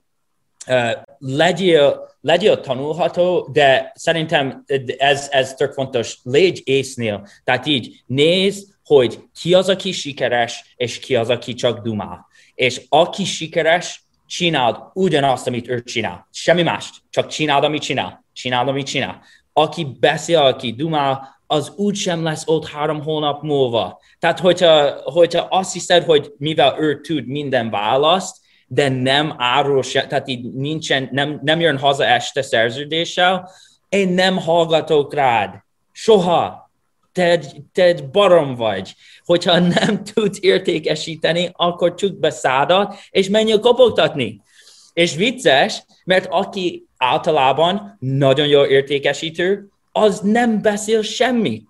legyél, 1.17 2.15
legyél 2.21 2.60
tanulható, 2.60 3.49
de 3.51 3.91
szerintem 3.95 4.63
ez, 4.97 5.27
ez 5.32 5.53
tök 5.53 5.73
fontos, 5.73 6.19
légy 6.23 6.62
észnél. 6.65 7.27
Tehát 7.43 7.65
így 7.65 8.03
nézd, 8.06 8.75
hogy 8.84 9.19
ki 9.41 9.53
az, 9.53 9.69
aki 9.69 9.91
sikeres, 9.91 10.73
és 10.75 10.99
ki 10.99 11.15
az, 11.15 11.30
aki 11.30 11.53
csak 11.53 11.80
dumál. 11.80 12.27
És 12.56 12.82
aki 12.89 13.23
sikeres, 13.23 14.06
csináld 14.27 14.77
ugyanazt, 14.93 15.47
amit 15.47 15.67
ő 15.67 15.81
csinál. 15.81 16.27
Semmi 16.31 16.63
mást, 16.63 16.95
csak 17.09 17.27
csináld, 17.27 17.63
amit 17.63 17.81
csinál. 17.81 18.25
Csináld, 18.33 18.67
amit 18.67 18.87
csinál. 18.87 19.21
Aki 19.53 19.87
beszél, 19.99 20.39
aki 20.39 20.73
dumál, 20.73 21.35
az 21.47 21.73
úgy 21.75 21.95
sem 21.95 22.23
lesz 22.23 22.43
ott 22.45 22.67
három 22.67 23.01
hónap 23.01 23.43
múlva. 23.43 23.99
Tehát, 24.19 24.39
hogyha, 24.39 25.01
hogyha 25.03 25.47
azt 25.49 25.73
hiszed, 25.73 26.03
hogy 26.03 26.33
mivel 26.37 26.75
ő 26.79 27.01
tud 27.01 27.27
minden 27.27 27.69
választ, 27.69 28.37
de 28.67 28.89
nem 28.89 29.33
árul 29.37 29.83
se, 29.83 30.07
tehát 30.07 30.27
így 30.27 30.53
nincsen, 30.53 31.09
nem, 31.11 31.39
nem 31.43 31.59
jön 31.59 31.77
haza 31.77 32.05
este 32.05 32.41
szerződéssel, 32.41 33.49
én 33.89 34.09
nem 34.09 34.37
hallgatok 34.37 35.13
rád. 35.13 35.55
Soha 35.91 36.71
te, 37.11 37.39
te 37.73 37.93
barom 38.11 38.55
vagy. 38.55 38.95
Hogyha 39.27 39.59
nem 39.59 40.03
tudsz 40.13 40.37
értékesíteni, 40.41 41.49
akkor 41.53 41.93
csukd 41.93 42.15
be 42.15 42.29
szádat, 42.29 42.95
és 43.09 43.29
menj 43.29 43.51
a 43.51 43.59
kopogtatni. 43.59 44.41
És 44.93 45.15
vicces, 45.15 45.85
mert 46.05 46.27
aki 46.29 46.87
általában 46.97 47.97
nagyon 47.99 48.47
jó 48.47 48.65
értékesítő, 48.65 49.67
az 49.91 50.19
nem 50.19 50.61
beszél 50.61 51.01
semmit. 51.01 51.67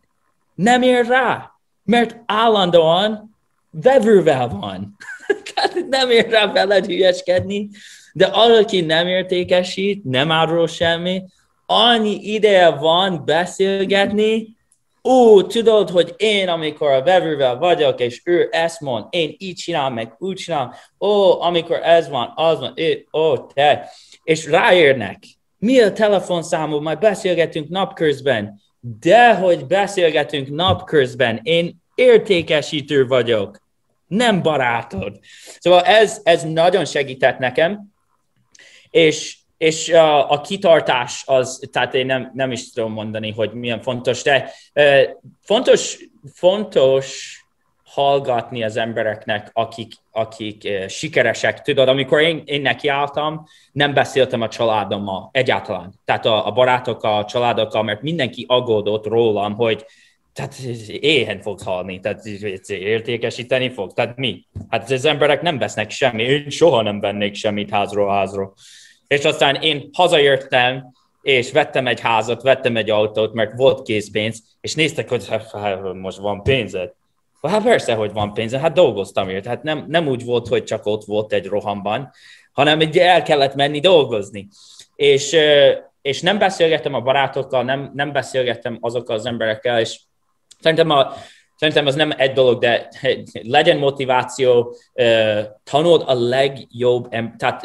Nem 0.55 0.81
ér 0.81 1.05
rá, 1.05 1.51
mert 1.83 2.15
állandóan 2.25 3.35
vevővel 3.71 4.47
van. 4.47 4.95
Nem 5.89 6.09
ér 6.09 6.29
rá 6.29 6.51
veled 6.51 6.85
hülyeskedni, 6.85 7.69
de 8.13 8.29
az, 8.31 8.57
aki 8.57 8.81
nem 8.81 9.07
értékesít, 9.07 10.03
nem 10.03 10.31
árul 10.31 10.67
semmi, 10.67 11.23
annyi 11.65 12.19
ideje 12.21 12.69
van 12.69 13.25
beszélgetni, 13.25 14.56
ó, 15.07 15.41
tudod, 15.43 15.89
hogy 15.89 16.13
én, 16.17 16.47
amikor 16.47 16.91
a 16.91 17.03
vevővel 17.03 17.57
vagyok, 17.57 17.99
és 17.99 18.21
ő 18.23 18.47
ezt 18.51 18.81
mond, 18.81 19.05
én 19.09 19.35
így 19.37 19.55
csinálom, 19.55 19.93
meg 19.93 20.15
úgy 20.17 20.35
csinálom, 20.35 20.71
ó, 20.99 21.41
amikor 21.41 21.79
ez 21.83 22.09
van, 22.09 22.33
az 22.35 22.59
van, 22.59 22.73
ő, 22.75 23.07
ó, 23.13 23.37
te, 23.37 23.89
és 24.23 24.45
ráérnek, 24.45 25.17
mi 25.57 25.79
a 25.79 25.91
telefonszámú, 25.91 26.79
majd 26.81 26.99
beszélgetünk 26.99 27.69
napközben, 27.69 28.61
de 28.99 29.35
hogy 29.35 29.65
beszélgetünk 29.65 30.49
napközben, 30.49 31.39
én 31.43 31.75
értékesítő 31.95 33.07
vagyok, 33.07 33.61
nem 34.07 34.41
barátod. 34.41 35.19
Szóval 35.59 35.81
ez, 35.81 36.21
ez 36.23 36.43
nagyon 36.43 36.85
segített 36.85 37.37
nekem, 37.37 37.93
és, 38.89 39.37
és 39.57 39.89
a, 39.89 40.31
a 40.31 40.41
kitartás 40.41 41.23
az, 41.25 41.67
tehát 41.71 41.93
én 41.93 42.05
nem, 42.05 42.31
nem 42.33 42.51
is 42.51 42.71
tudom 42.71 42.91
mondani, 42.91 43.31
hogy 43.31 43.53
milyen 43.53 43.81
fontos, 43.81 44.21
de 44.21 44.53
fontos, 45.41 45.97
fontos 46.33 47.35
hallgatni 47.83 48.63
az 48.63 48.77
embereknek, 48.77 49.49
akik, 49.53 49.93
akik 50.11 50.67
sikeresek. 50.87 51.61
Tudod, 51.61 51.87
amikor 51.87 52.21
én, 52.21 52.41
én 52.45 52.61
nekiálltam, 52.61 53.45
nem 53.71 53.93
beszéltem 53.93 54.41
a 54.41 54.47
családommal 54.47 55.29
egyáltalán. 55.31 55.93
Tehát 56.05 56.25
a, 56.25 56.47
a 56.47 56.51
barátokkal, 56.51 57.17
a 57.17 57.25
családokkal, 57.25 57.83
mert 57.83 58.01
mindenki 58.01 58.45
aggódott 58.47 59.05
rólam, 59.05 59.55
hogy 59.55 59.85
tehát 60.33 60.57
éhen 60.99 61.41
fog 61.41 61.61
halni, 61.61 61.99
tehát 61.99 62.25
értékesíteni 62.67 63.69
fog. 63.69 63.93
Tehát 63.93 64.17
mi? 64.17 64.45
Hát 64.69 64.91
az 64.91 65.05
emberek 65.05 65.41
nem 65.41 65.57
vesznek 65.57 65.89
semmi, 65.89 66.23
én 66.23 66.49
soha 66.49 66.81
nem 66.81 66.99
vennék 66.99 67.35
semmit 67.35 67.69
házról 67.69 68.09
házról. 68.09 68.53
És 69.07 69.25
aztán 69.25 69.55
én 69.55 69.89
hazajöttem, 69.93 70.91
és 71.21 71.51
vettem 71.51 71.87
egy 71.87 71.99
házat, 71.99 72.41
vettem 72.41 72.77
egy 72.77 72.89
autót, 72.89 73.33
mert 73.33 73.53
volt 73.55 73.81
készpénz, 73.81 74.43
és 74.61 74.75
néztek, 74.75 75.09
hogy 75.09 75.27
hát, 75.29 75.51
hát 75.51 75.93
most 75.93 76.17
van 76.17 76.43
pénzed. 76.43 76.91
Hát 77.41 77.63
persze, 77.63 77.93
hogy 77.93 78.13
van 78.13 78.33
pénzed, 78.33 78.59
hát 78.59 78.73
dolgoztam 78.73 79.29
ért. 79.29 79.45
Hát 79.45 79.63
nem, 79.63 79.85
nem 79.87 80.07
úgy 80.07 80.25
volt, 80.25 80.47
hogy 80.47 80.63
csak 80.63 80.85
ott 80.85 81.03
volt 81.03 81.33
egy 81.33 81.45
rohamban, 81.45 82.11
hanem 82.51 82.79
egy 82.79 82.97
el 82.97 83.23
kellett 83.23 83.55
menni 83.55 83.79
dolgozni. 83.79 84.47
És, 84.95 85.35
és 86.01 86.21
nem 86.21 86.37
beszélgettem 86.37 86.93
a 86.93 87.01
barátokkal, 87.01 87.63
nem, 87.63 87.91
nem 87.93 88.11
beszélgettem 88.11 88.77
azokkal 88.81 89.15
az 89.15 89.25
emberekkel, 89.25 89.79
és 89.79 89.99
Szerintem, 90.59 90.89
a, 90.89 91.13
szerintem 91.57 91.85
az 91.85 91.95
nem 91.95 92.11
egy 92.17 92.33
dolog, 92.33 92.59
de 92.59 92.89
legyen 93.57 93.77
motiváció, 93.77 94.75
tanuld 95.63 96.03
a 96.05 96.13
legjobb, 96.13 97.09
tehát 97.37 97.61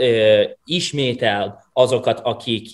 ismétel 0.64 1.64
azokat, 1.72 2.20
akik, 2.20 2.66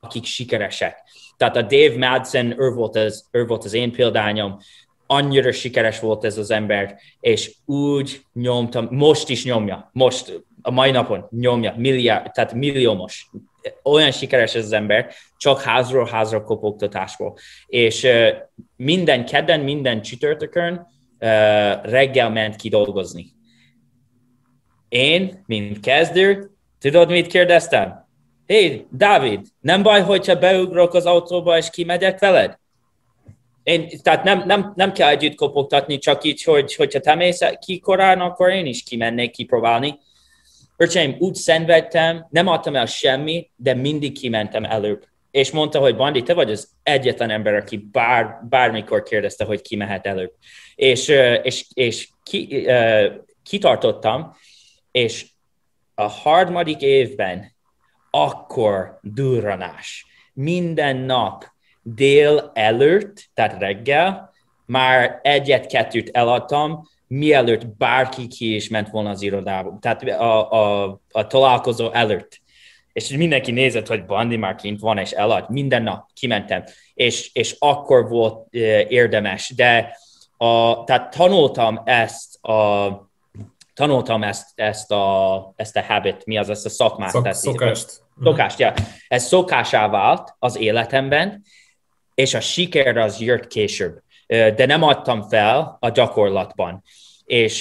akik 0.00 0.24
sikeresek. 0.24 1.02
Tehát 1.36 1.56
a 1.56 1.62
Dave 1.62 2.08
Madsen, 2.08 2.60
ő 2.60 2.70
volt 2.70 2.96
az, 2.96 3.28
ő 3.30 3.46
volt 3.46 3.64
az 3.64 3.74
én 3.74 3.92
példányom, 3.92 4.58
annyira 5.06 5.52
sikeres 5.52 6.00
volt 6.00 6.24
ez 6.24 6.38
az 6.38 6.50
ember, 6.50 6.98
és 7.20 7.54
úgy 7.64 8.20
nyomtam, 8.32 8.88
most 8.90 9.28
is 9.28 9.44
nyomja, 9.44 9.90
most 9.92 10.42
a 10.62 10.70
mai 10.70 10.90
napon 10.90 11.26
nyomja, 11.30 11.74
milliárd, 11.76 12.32
tehát 12.32 12.54
milliómos, 12.54 13.30
olyan 13.82 14.10
sikeres 14.10 14.54
ez 14.54 14.64
az 14.64 14.72
ember, 14.72 15.14
csak 15.36 15.60
házról 15.60 16.04
házra 16.04 16.44
kopogtatásból. 16.44 17.36
És 17.66 18.06
minden 18.76 19.24
kedden, 19.24 19.60
minden 19.60 20.02
csütörtökön 20.02 20.86
reggel 21.82 22.30
ment 22.30 22.56
kidolgozni. 22.56 23.26
Én, 24.88 25.42
mint 25.46 25.80
kezdő, 25.80 26.50
tudod, 26.78 27.10
mit 27.10 27.26
kérdeztem? 27.26 28.04
Hé, 28.46 28.86
Dávid, 28.90 29.40
nem 29.60 29.82
baj, 29.82 30.00
hogyha 30.00 30.38
beugrok 30.38 30.94
az 30.94 31.06
autóba, 31.06 31.56
és 31.56 31.70
kimegyek 31.70 32.18
veled? 32.18 32.58
Én, 33.62 33.88
tehát 34.02 34.24
nem, 34.24 34.42
nem, 34.46 34.72
nem 34.76 34.92
kell 34.92 35.08
együtt 35.08 35.34
kopogtatni, 35.34 35.98
csak 35.98 36.24
így, 36.24 36.42
hogy 36.42 36.74
hogyha 36.74 37.00
te 37.00 37.14
mész 37.14 37.40
ki 37.58 37.78
korán, 37.78 38.20
akkor 38.20 38.50
én 38.50 38.66
is 38.66 38.82
kimennék 38.82 39.30
kipróbálni. 39.30 39.98
Öcseim, 40.76 41.16
úgy 41.18 41.34
szenvedtem, 41.34 42.26
nem 42.30 42.46
adtam 42.46 42.76
el 42.76 42.86
semmi, 42.86 43.50
de 43.56 43.74
mindig 43.74 44.18
kimentem 44.18 44.64
előbb. 44.64 45.04
És 45.30 45.50
mondta, 45.50 45.78
hogy 45.78 45.96
Bandi, 45.96 46.22
te 46.22 46.34
vagy 46.34 46.50
az 46.50 46.68
egyetlen 46.82 47.30
ember, 47.30 47.54
aki 47.54 47.88
bár, 47.92 48.38
bármikor 48.48 49.02
kérdezte, 49.02 49.44
hogy 49.44 49.60
ki 49.60 49.76
mehet 49.76 50.06
előbb. 50.06 50.32
És, 50.74 51.08
és, 51.42 51.66
és 51.74 52.08
ki, 52.22 52.66
kitartottam, 53.42 54.36
és 54.90 55.26
a 55.94 56.02
harmadik 56.02 56.80
évben 56.80 57.54
akkor 58.10 58.98
durranás. 59.02 60.06
Minden 60.32 60.96
nap 60.96 61.44
dél 61.82 62.50
előtt, 62.54 63.28
tehát 63.34 63.58
reggel, 63.58 64.32
már 64.66 65.20
egyet-kettőt 65.22 66.08
eladtam, 66.12 66.88
mielőtt 67.06 67.66
bárki 67.66 68.26
ki 68.26 68.54
is 68.54 68.68
ment 68.68 68.88
volna 68.88 69.10
az 69.10 69.22
irodába, 69.22 69.78
tehát 69.80 70.02
a, 70.02 70.52
a, 70.52 71.00
a 71.10 71.26
találkozó 71.26 71.92
előtt. 71.92 72.40
És 72.92 73.08
mindenki 73.08 73.50
nézett, 73.50 73.86
hogy 73.86 74.04
Bandi 74.04 74.36
már 74.36 74.54
kint 74.54 74.80
van, 74.80 74.98
és 74.98 75.10
elad. 75.10 75.50
Minden 75.50 75.82
nap 75.82 76.08
kimentem, 76.14 76.64
és, 76.94 77.30
és 77.32 77.56
akkor 77.58 78.08
volt 78.08 78.46
érdemes. 78.88 79.52
De 79.56 79.96
a, 80.36 80.84
tehát 80.84 81.16
tanultam 81.16 81.80
ezt 81.84 82.44
a 82.44 83.04
tanultam 83.74 84.22
ezt, 84.22 84.48
ezt, 84.54 84.90
a, 84.90 85.52
ezt 85.56 85.76
a 85.76 85.82
habit, 85.82 86.26
mi 86.26 86.38
az, 86.38 86.50
ezt 86.50 86.66
a 86.66 86.68
szakmát. 86.68 87.10
Szok, 87.10 87.22
tehát, 87.22 87.36
szokást. 87.38 88.02
Szokást, 88.22 88.58
ja. 88.58 88.74
Ez 89.08 89.26
szokásá 89.26 89.88
vált 89.88 90.34
az 90.38 90.56
életemben, 90.56 91.42
és 92.14 92.34
a 92.34 92.40
siker 92.40 92.96
az 92.96 93.20
jött 93.20 93.46
később 93.46 94.02
de 94.26 94.66
nem 94.66 94.82
adtam 94.82 95.22
fel 95.22 95.76
a 95.80 95.88
gyakorlatban. 95.88 96.82
És 97.24 97.60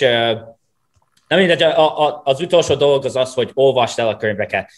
nem 1.27 1.39
mindegy, 1.39 1.63
a, 1.63 2.07
a, 2.07 2.21
az 2.23 2.41
utolsó 2.41 2.75
dolog 2.75 3.05
az 3.05 3.15
az, 3.15 3.33
hogy 3.33 3.51
olvasd 3.53 3.99
el 3.99 4.07
a 4.07 4.17
könyveket. 4.17 4.69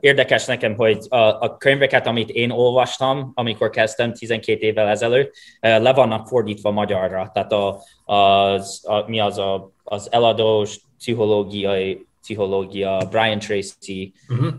Érdekes 0.00 0.44
nekem, 0.44 0.74
hogy 0.74 0.98
a, 1.08 1.16
a 1.16 1.56
könyveket, 1.56 2.06
amit 2.06 2.30
én 2.30 2.50
olvastam, 2.50 3.32
amikor 3.34 3.70
kezdtem 3.70 4.12
12 4.12 4.66
évvel 4.66 4.88
ezelőtt, 4.88 5.34
le 5.60 5.92
vannak 5.92 6.26
fordítva 6.26 6.70
magyarra. 6.70 7.30
Tehát 7.32 7.52
a, 7.52 7.80
az, 8.04 8.84
a, 8.86 9.08
mi 9.08 9.20
az 9.20 9.38
a, 9.38 9.72
az 9.84 10.12
eladós 10.12 10.80
pszichológiai 10.98 12.06
pszichológia, 12.20 13.06
Brian 13.10 13.38
Tracy, 13.38 14.12
uh-huh. 14.28 14.54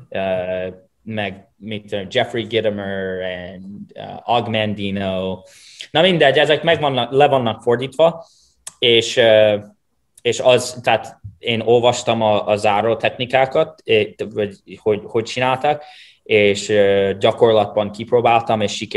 Uh, 1.05 1.13
meg 1.13 1.47
mit, 1.57 1.95
Jeffrey 2.09 2.47
Gitomer, 2.47 3.21
and 3.21 3.91
uh, 3.95 4.19
Augmendino, 4.23 5.43
Na 5.91 6.01
mindegy, 6.01 6.37
ezek 6.37 6.63
meg 6.63 6.79
vannak, 6.79 7.11
le 7.11 7.27
vannak 7.27 7.61
fordítva, 7.61 8.25
és, 8.79 9.19
és 10.21 10.39
az, 10.39 10.79
tehát 10.83 11.19
én 11.37 11.59
olvastam 11.59 12.21
a, 12.21 12.47
a 12.47 12.55
záró 12.55 12.95
technikákat, 12.95 13.83
vagy 14.33 14.77
hogy, 14.81 15.01
hogy 15.03 15.23
csináltak, 15.23 15.83
és 16.23 16.73
gyakorlatban 17.19 17.91
kipróbáltam, 17.91 18.61
és 18.61 18.87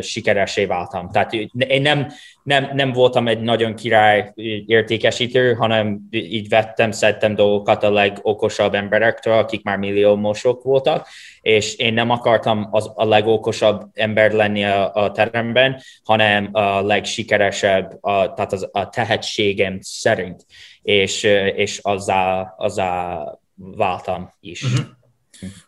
sikeresé 0.00 0.64
váltam. 0.64 1.10
Tehát 1.10 1.32
én 1.32 1.82
nem, 1.82 2.06
nem, 2.42 2.70
nem 2.74 2.92
voltam 2.92 3.28
egy 3.28 3.40
nagyon 3.40 3.74
király 3.74 4.32
értékesítő, 4.66 5.54
hanem 5.54 6.00
így 6.10 6.48
vettem, 6.48 6.90
szedtem 6.90 7.34
dolgokat 7.34 7.82
a 7.82 7.90
legokosabb 7.90 8.74
emberektől, 8.74 9.34
akik 9.34 9.62
már 9.62 9.78
milliómosok 9.78 10.62
voltak, 10.62 11.06
és 11.40 11.76
én 11.76 11.94
nem 11.94 12.10
akartam 12.10 12.68
az, 12.70 12.90
a 12.94 13.04
legokosabb 13.04 13.82
ember 13.94 14.32
lenni 14.32 14.64
a, 14.64 14.94
a 14.94 15.10
teremben, 15.10 15.80
hanem 16.04 16.48
a 16.52 16.80
legsikeresebb, 16.80 17.98
a, 18.00 18.32
tehát 18.32 18.52
az, 18.52 18.68
a 18.72 18.88
tehetségem 18.88 19.78
szerint, 19.80 20.46
és, 20.82 21.22
és 21.54 21.78
azzá, 21.82 22.54
azzá 22.56 23.24
váltam 23.54 24.32
is. 24.40 24.62
Uh-huh. 24.62 24.98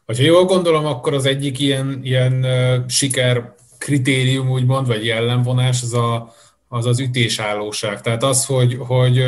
Ha 0.06 0.22
jól 0.22 0.44
gondolom, 0.44 0.86
akkor 0.86 1.14
az 1.14 1.26
egyik 1.26 1.58
ilyen, 1.58 2.00
ilyen 2.02 2.46
siker 2.88 3.54
kritérium, 3.78 4.50
úgymond, 4.50 4.86
vagy 4.86 5.04
jellemvonás 5.04 5.82
az 5.82 5.94
a, 5.94 6.34
az, 6.68 6.86
az 6.86 7.00
ütésállóság. 7.00 8.00
Tehát 8.00 8.22
az, 8.22 8.46
hogy, 8.46 8.76
hogy, 8.78 9.24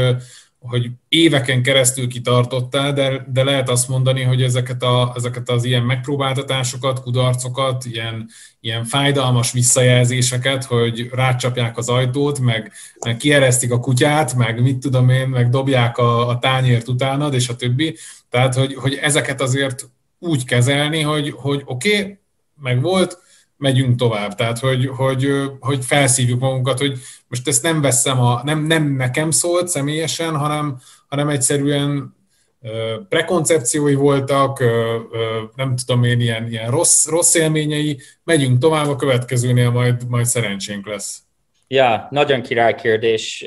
hogy 0.59 0.91
éveken 1.09 1.63
keresztül 1.63 2.09
kitartottál, 2.09 2.93
de, 2.93 3.27
de 3.33 3.45
lehet 3.45 3.69
azt 3.69 3.89
mondani, 3.89 4.23
hogy 4.23 4.43
ezeket, 4.43 4.83
a, 4.83 5.13
ezeket 5.17 5.51
az 5.51 5.65
ilyen 5.65 5.83
megpróbáltatásokat, 5.83 7.03
kudarcokat, 7.03 7.85
ilyen, 7.85 8.29
ilyen 8.61 8.85
fájdalmas 8.85 9.53
visszajelzéseket, 9.53 10.65
hogy 10.65 11.09
rácsapják 11.13 11.77
az 11.77 11.89
ajtót, 11.89 12.39
meg, 12.39 12.73
meg 13.05 13.17
kieresztik 13.17 13.73
a 13.73 13.81
kutyát, 13.81 14.35
meg 14.35 14.63
mit 14.63 14.79
tudom 14.79 15.09
én, 15.09 15.29
meg 15.29 15.49
dobják 15.49 15.99
a, 15.99 16.29
a 16.29 16.39
tányért 16.39 16.89
utánad, 16.89 17.35
és 17.35 17.49
a 17.49 17.57
többi. 17.57 17.97
Tehát, 18.31 18.55
hogy, 18.55 18.75
hogy 18.75 18.95
ezeket 18.95 19.41
azért 19.41 19.89
úgy 20.25 20.45
kezelni, 20.45 21.01
hogy, 21.01 21.31
hogy 21.31 21.63
oké, 21.65 21.99
okay, 21.99 22.19
meg 22.63 22.81
volt, 22.83 23.19
megyünk 23.57 23.97
tovább. 23.97 24.35
Tehát, 24.35 24.59
hogy, 24.59 24.87
hogy, 24.87 25.33
hogy 25.61 25.85
felszívjuk 25.85 26.41
magunkat, 26.41 26.79
hogy 26.79 26.99
most 27.29 27.49
ezt 27.49 27.63
nem 27.63 27.81
veszem, 27.81 28.21
a, 28.21 28.41
nem, 28.45 28.67
nem 28.67 28.97
nekem 28.97 29.31
szólt 29.31 29.69
személyesen, 29.69 30.37
hanem, 30.37 30.81
hanem 31.09 31.29
egyszerűen 31.29 32.17
prekoncepciói 33.09 33.95
voltak, 33.95 34.65
nem 35.57 35.77
tudom 35.77 36.05
én, 36.05 36.21
ilyen, 36.21 36.49
ilyen 36.49 36.71
rossz, 36.71 37.07
rossz 37.07 37.35
élményei, 37.35 38.01
megyünk 38.25 38.59
tovább, 38.59 38.89
a 38.89 38.97
következőnél 38.97 39.71
majd, 39.71 40.09
majd 40.09 40.27
szerencsénk 40.27 40.87
lesz. 40.87 41.24
Ja, 41.75 42.07
nagyon 42.11 42.43
király 42.43 42.75
kérdés. 42.75 43.47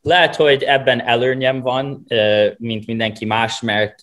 Lehet, 0.00 0.36
hogy 0.36 0.62
ebben 0.62 1.06
előnyem 1.06 1.60
van, 1.60 2.06
mint 2.56 2.86
mindenki 2.86 3.24
más, 3.24 3.60
mert 3.60 3.94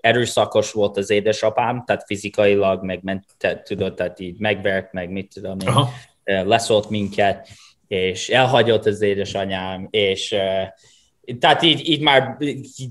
erőszakos 0.00 0.72
volt 0.72 0.96
az 0.96 1.10
édesapám, 1.10 1.84
tehát 1.86 2.04
fizikailag, 2.06 2.84
meg 2.84 3.00
ment, 3.02 3.24
tehát, 3.38 3.64
tudod, 3.64 3.94
tehát 3.94 4.20
így 4.20 4.38
megvert, 4.38 4.92
meg 4.92 5.10
mit 5.10 5.32
tudom 5.34 5.56
én, 6.24 6.46
leszólt 6.46 6.90
minket, 6.90 7.48
és 7.88 8.28
elhagyott 8.28 8.86
az 8.86 9.02
édesanyám, 9.02 9.88
és 9.90 10.36
tehát 11.38 11.62
így, 11.62 11.88
így 11.88 12.00
már 12.00 12.36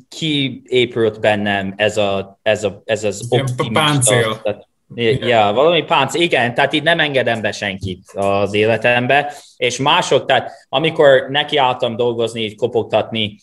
kiépült 0.10 1.20
bennem 1.20 1.74
ez, 1.78 1.98
a, 1.98 2.40
ez, 2.42 2.64
a, 2.64 2.82
ez 2.86 3.04
az 3.04 3.28
optimista. 3.30 4.40
Tehát, 4.44 4.69
Ja, 4.96 5.52
valami 5.54 5.84
pánc, 5.84 6.14
igen, 6.14 6.54
tehát 6.54 6.74
itt 6.74 6.84
nem 6.84 7.00
engedem 7.00 7.42
be 7.42 7.52
senkit 7.52 8.12
az 8.14 8.54
életembe, 8.54 9.34
és 9.58 9.78
mások, 9.78 10.26
tehát 10.26 10.52
amikor 10.70 11.26
nekiálltam 11.30 11.96
dolgozni, 11.96 12.42
így 12.42 12.56
kopogtatni, 12.56 13.36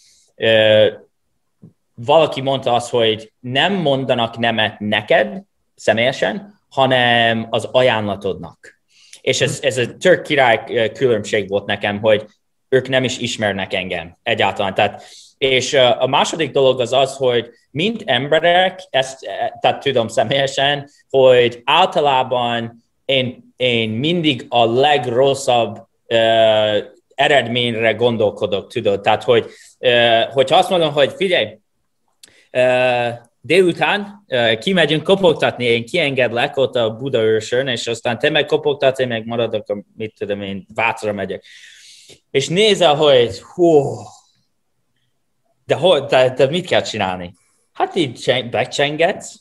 valaki 1.94 2.40
mondta 2.40 2.74
azt, 2.74 2.90
hogy 2.90 3.32
nem 3.40 3.72
mondanak 3.72 4.38
nemet 4.38 4.78
neked 4.78 5.42
személyesen, 5.74 6.61
hanem 6.68 7.46
az 7.50 7.68
ajánlatodnak. 7.72 8.80
És 9.20 9.40
ez, 9.40 9.59
ez 9.62 9.78
a 9.78 9.96
tök 9.96 10.22
király 10.22 10.90
különbség 10.92 11.48
volt 11.48 11.66
nekem, 11.66 12.00
hogy 12.00 12.26
ők 12.68 12.88
nem 12.88 13.04
is 13.04 13.18
ismernek 13.18 13.72
engem 13.74 14.16
egyáltalán. 14.22 14.74
Tehát 14.74 15.02
és 15.38 15.75
a 15.75 16.07
második 16.07 16.51
dolog 16.51 16.81
az 16.81 16.92
az, 16.92 17.16
hogy 17.16 17.51
mint 17.70 18.03
emberek, 18.07 18.81
ezt 18.90 19.25
e, 19.25 19.59
tehát 19.61 19.83
tudom 19.83 20.09
személyesen, 20.09 20.90
hogy 21.11 21.62
általában 21.64 22.85
én, 23.05 23.55
én 23.57 23.90
mindig 23.90 24.46
a 24.49 24.64
legrosszabb 24.64 25.75
uh, 26.09 26.77
eredményre 27.14 27.92
gondolkodok, 27.92 28.72
tudod. 28.72 29.01
Tehát, 29.01 29.22
hogy 29.22 29.46
uh, 29.79 30.22
hogyha 30.22 30.57
azt 30.57 30.70
mondom, 30.70 30.92
hogy 30.92 31.12
figyelj, 31.16 31.59
uh, 32.53 33.14
délután 33.40 34.25
uh, 34.29 34.59
kimegyünk 34.59 35.03
kopogtatni, 35.03 35.64
én 35.64 35.85
kiengedlek 35.85 36.57
ott 36.57 36.77
a 36.77 36.90
Budaörsön, 36.90 37.68
és 37.68 37.87
aztán 37.87 38.18
te 38.18 38.31
meg 38.31 38.46
kopogtatsz, 38.46 38.99
én 38.99 39.09
meg 39.09 39.27
maradok, 39.27 39.85
mit 39.96 40.14
tudom 40.18 40.42
én, 40.42 40.66
Vácra 40.75 41.12
megyek. 41.12 41.44
És 42.31 42.49
nézel, 42.49 42.94
hogy 42.94 43.40
hú, 43.40 43.83
de, 45.66 45.74
hol, 45.74 46.00
de, 46.00 46.31
de 46.31 46.46
mit 46.46 46.66
kell 46.66 46.83
csinálni? 46.83 47.35
Hát 47.72 47.94
így 47.94 48.46
becsengetsz, 48.50 49.35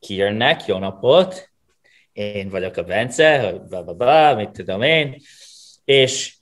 kijönnek, 0.00 0.66
jó 0.66 0.78
napot, 0.78 1.50
én 2.12 2.48
vagyok 2.48 2.76
a 2.76 2.82
Bence, 2.82 3.52
bla, 3.68 3.82
bla, 3.82 3.94
bla, 3.94 4.34
mit 4.34 4.50
tudom 4.50 4.82
én, 4.82 5.16
és 5.84 6.34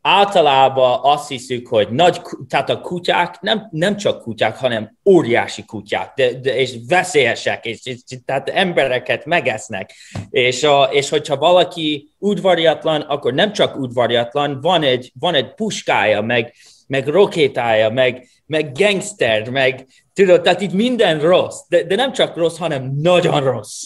általában 0.00 0.98
azt 1.02 1.28
hiszük, 1.28 1.68
hogy 1.68 1.88
nagy, 1.88 2.20
tehát 2.48 2.70
a 2.70 2.80
kutyák 2.80 3.40
nem, 3.40 3.68
nem 3.70 3.96
csak 3.96 4.22
kutyák, 4.22 4.56
hanem 4.56 4.96
óriási 5.04 5.64
kutyák, 5.64 6.12
de, 6.14 6.32
de, 6.32 6.56
és 6.56 6.76
veszélyesek, 6.88 7.64
és, 7.64 7.80
és 7.84 7.98
tehát 8.24 8.48
embereket 8.48 9.24
megesznek. 9.24 9.94
És, 10.30 10.62
a, 10.62 10.82
és 10.82 11.08
hogyha 11.08 11.36
valaki 11.36 12.12
udvariatlan, 12.18 13.00
akkor 13.00 13.34
nem 13.34 13.52
csak 13.52 13.76
udvariatlan, 13.76 14.60
van 14.60 14.82
egy, 14.82 15.12
van 15.18 15.34
egy 15.34 15.54
puskája, 15.54 16.20
meg, 16.20 16.54
meg 16.88 17.06
rokétája, 17.06 17.90
meg, 17.90 18.28
meg 18.46 18.72
gangster, 18.72 19.50
meg 19.50 19.86
tudod, 20.12 20.42
tehát 20.42 20.60
itt 20.60 20.72
minden 20.72 21.20
rossz, 21.20 21.60
de, 21.68 21.82
de 21.82 21.94
nem 21.94 22.12
csak 22.12 22.36
rossz, 22.36 22.56
hanem 22.56 22.92
nagyon 22.96 23.42
rossz. 23.44 23.84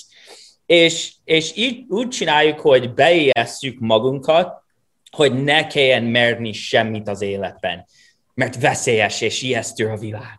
És, 0.67 1.13
és 1.25 1.57
így 1.57 1.85
úgy 1.89 2.09
csináljuk, 2.09 2.61
hogy 2.61 2.95
beéjesszük 2.95 3.79
magunkat, 3.79 4.63
hogy 5.11 5.45
ne 5.45 5.67
kelljen 5.67 6.03
merni 6.03 6.53
semmit 6.53 7.09
az 7.09 7.21
életben, 7.21 7.87
mert 8.35 8.61
veszélyes 8.61 9.21
és 9.21 9.43
ijesztő 9.43 9.87
a 9.87 9.97
világ. 9.97 10.39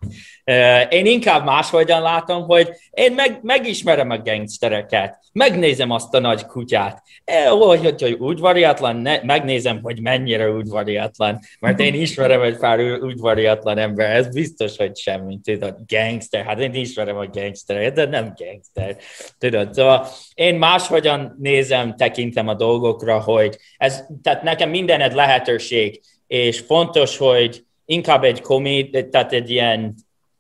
Én 0.90 1.06
inkább 1.06 1.46
máshogyan 1.46 2.02
látom, 2.02 2.44
hogy 2.44 2.70
én 2.92 3.14
meg, 3.14 3.40
megismerem 3.42 4.10
a 4.10 4.18
gangstereket, 4.18 5.20
megnézem 5.32 5.92
azt 5.92 6.14
a 6.14 6.20
nagy 6.20 6.46
kutyát, 6.46 7.04
hogy, 7.50 7.80
hogy, 7.80 8.02
hogy 8.02 8.16
udvariatlan, 8.20 8.96
ne, 8.96 9.20
megnézem, 9.24 9.80
hogy 9.82 10.02
mennyire 10.02 10.50
udvariatlan, 10.50 11.40
mert 11.60 11.80
én 11.80 11.94
ismerem 11.94 12.42
egy 12.42 12.58
pár 12.58 12.80
udvariatlan 12.80 13.78
ember, 13.78 14.16
ez 14.16 14.28
biztos, 14.28 14.78
hogy 14.78 14.98
semmi, 14.98 15.40
tudod, 15.44 15.78
gangster, 15.88 16.46
hát 16.46 16.60
én 16.60 16.74
ismerem 16.74 17.18
a 17.18 17.28
gangster, 17.28 17.94
de 17.94 18.06
nem 18.06 18.34
gangster, 18.36 18.98
tudod, 19.38 19.74
szóval 19.74 20.08
én 20.34 20.56
máshogyan 20.56 21.36
nézem, 21.40 21.96
tekintem 21.96 22.48
a 22.48 22.54
dolgokra, 22.54 23.20
hogy 23.20 23.58
ez, 23.78 24.04
tehát 24.24 24.44
nekem 24.44 24.70
mindened 24.70 25.14
lehetőség, 25.14 26.02
és 26.28 26.60
fontos, 26.60 27.18
hogy 27.18 27.64
inkább 27.86 28.24
egy 28.24 28.42
koméd, 28.42 29.08
tehát 29.12 29.34
egy 29.34 29.50
ilyen 29.50 29.96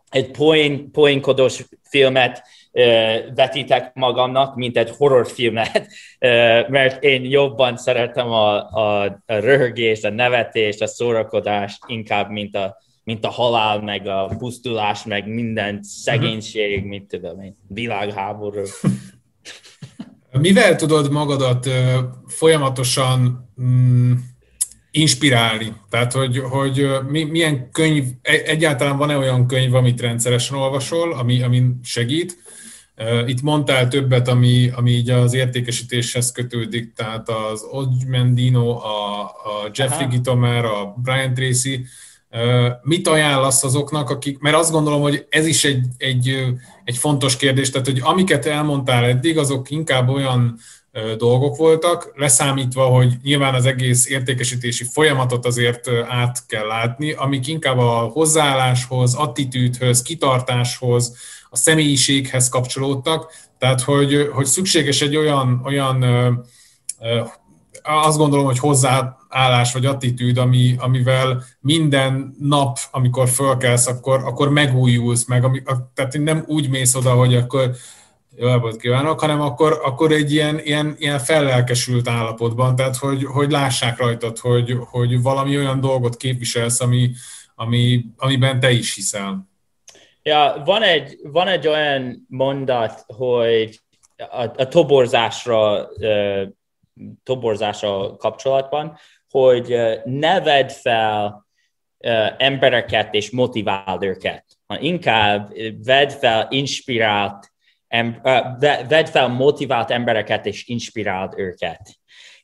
egy 0.10 0.32
poén, 0.32 0.92
poénkodós 0.92 1.66
filmet 1.84 2.44
vetítek 3.36 3.92
magamnak, 3.94 4.56
mint 4.56 4.78
egy 4.78 4.90
horrorfilmet, 4.98 5.88
mert 6.68 7.04
én 7.04 7.24
jobban 7.24 7.78
szeretem 7.78 8.32
a, 8.32 8.72
a, 8.72 9.04
a 9.04 9.22
röhögést, 9.26 10.06
a 10.06 10.10
nevetést, 10.10 10.82
a 10.82 10.88
szórakodást 10.88 11.84
inkább, 11.88 12.30
mint 12.30 12.56
a, 12.56 12.78
mint 13.04 13.26
a 13.26 13.30
halál, 13.30 13.82
meg 13.82 14.08
a 14.08 14.36
pusztulás, 14.38 15.04
meg 15.04 15.28
minden 15.28 15.80
szegénység, 15.84 16.86
mit 16.86 17.04
tudom 17.04 17.42
én, 17.42 17.58
világháború. 17.68 18.62
Mivel 20.40 20.76
tudod 20.76 21.12
magadat 21.12 21.70
folyamatosan 22.28 23.50
mm, 23.62 24.14
inspirálni. 24.96 25.74
Tehát, 25.90 26.14
hogy, 26.14 26.38
hogy 26.38 26.88
milyen 27.10 27.72
könyv, 27.72 28.06
e, 28.22 28.32
egyáltalán 28.46 28.98
van-e 28.98 29.18
olyan 29.18 29.48
könyv, 29.48 29.74
amit 29.74 30.02
rendszeresen 30.02 30.58
olvasol, 30.58 31.14
ami, 31.14 31.42
ami 31.42 31.64
segít. 31.84 32.38
Itt 33.26 33.42
mondtál 33.42 33.88
többet, 33.88 34.28
ami, 34.28 34.72
ami 34.76 34.92
így 34.92 35.10
az 35.10 35.34
értékesítéshez 35.34 36.32
kötődik, 36.32 36.94
tehát 36.94 37.30
az 37.30 37.66
Odj 37.72 38.06
Mendino, 38.08 38.70
a, 38.70 39.24
a 39.24 39.70
Jeffrey 39.74 40.08
Gitomer, 40.08 40.66
a 40.66 40.96
Brian 40.98 41.34
Tracy. 41.34 41.86
Mit 42.82 43.08
ajánlasz 43.08 43.64
azoknak, 43.64 44.10
akik, 44.10 44.40
mert 44.40 44.56
azt 44.56 44.72
gondolom, 44.72 45.02
hogy 45.02 45.26
ez 45.30 45.46
is 45.46 45.64
egy, 45.64 45.86
egy, 45.98 46.46
egy 46.84 46.98
fontos 46.98 47.38
kérdés, 47.38 47.70
tehát 47.70 47.88
hogy 47.88 48.00
amiket 48.04 48.46
elmondtál 48.46 49.06
eddig, 49.06 49.38
azok 49.38 49.70
inkább 49.70 50.10
olyan 50.10 50.60
dolgok 51.18 51.56
voltak, 51.56 52.12
leszámítva, 52.16 52.86
hogy 52.86 53.14
nyilván 53.24 53.54
az 53.54 53.66
egész 53.66 54.10
értékesítési 54.10 54.84
folyamatot 54.84 55.46
azért 55.46 55.90
át 56.08 56.46
kell 56.48 56.66
látni, 56.68 57.12
amik 57.12 57.48
inkább 57.48 57.78
a 57.78 58.10
hozzáálláshoz, 58.14 59.14
attitűdhöz, 59.14 60.02
kitartáshoz, 60.02 61.16
a 61.50 61.56
személyiséghez 61.56 62.50
kapcsolódtak, 62.50 63.32
tehát 63.58 63.82
hogy, 63.82 64.30
hogy 64.34 64.46
szükséges 64.46 65.02
egy 65.02 65.16
olyan, 65.16 65.62
olyan 65.66 66.06
azt 67.84 68.18
gondolom, 68.18 68.46
hogy 68.46 68.60
hozzáállás 68.60 69.74
vagy 69.74 69.86
attitűd, 69.86 70.38
ami, 70.38 70.76
amivel 70.78 71.44
minden 71.60 72.36
nap, 72.40 72.78
amikor 72.92 73.30
fölkelsz, 73.30 73.88
akkor, 73.88 74.24
akkor 74.24 74.50
megújulsz, 74.50 75.26
meg, 75.26 75.44
ami, 75.44 75.62
tehát 75.94 76.18
nem 76.18 76.44
úgy 76.48 76.70
mész 76.70 76.96
oda, 76.96 77.14
hogy 77.14 77.36
akkor 77.36 77.72
jó 78.36 78.48
napot 78.48 78.78
kívánok, 78.78 79.20
hanem 79.20 79.42
akkor, 79.42 79.82
akkor 79.84 80.12
egy 80.12 80.34
ilyen, 80.34 80.60
ilyen, 80.64 80.96
ilyen 80.98 81.20
fellelkesült 81.20 82.08
állapotban, 82.08 82.76
tehát 82.76 82.96
hogy, 82.96 83.24
hogy 83.24 83.52
lássák 83.52 83.98
rajtad, 83.98 84.38
hogy, 84.38 84.78
hogy 84.90 85.22
valami 85.22 85.58
olyan 85.58 85.80
dolgot 85.80 86.18
képviselsz, 86.18 86.82
ami, 86.82 87.12
ami, 87.56 88.06
amiben 88.18 88.60
te 88.60 88.72
is 88.72 88.96
hiszel. 88.96 89.52
Ja, 90.22 90.62
van 90.66 90.84
egy, 90.84 91.18
van 91.24 91.48
egy 91.48 91.68
olyan 91.68 92.26
mondat, 92.30 93.04
hogy 93.08 93.80
a, 94.16 94.42
a 94.42 94.68
toborzásra, 94.68 95.88
uh, 95.88 96.42
toborzásra 97.24 98.16
kapcsolatban, 98.16 98.98
hogy 99.30 99.74
uh, 99.74 99.94
ne 100.06 100.42
vedd 100.42 100.68
fel 100.68 101.46
uh, 101.98 102.28
embereket 102.38 103.14
és 103.14 103.32
motiváld 103.32 104.04
őket, 104.04 104.46
inkább 104.80 105.54
vedd 105.84 106.10
fel 106.10 106.48
inspirált 106.50 107.53
em, 107.94 108.20
vedd 108.88 109.06
fel 109.06 109.28
motivált 109.28 109.92
embereket, 109.92 110.46
és 110.46 110.68
inspiráld 110.68 111.34
őket. 111.38 111.96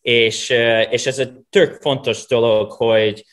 És, 0.02 0.50
és 0.90 1.06
ez 1.06 1.20
egy 1.20 1.32
tök 1.50 1.82
fontos 1.82 2.28
dolog, 2.28 2.72
hogy 2.72 3.26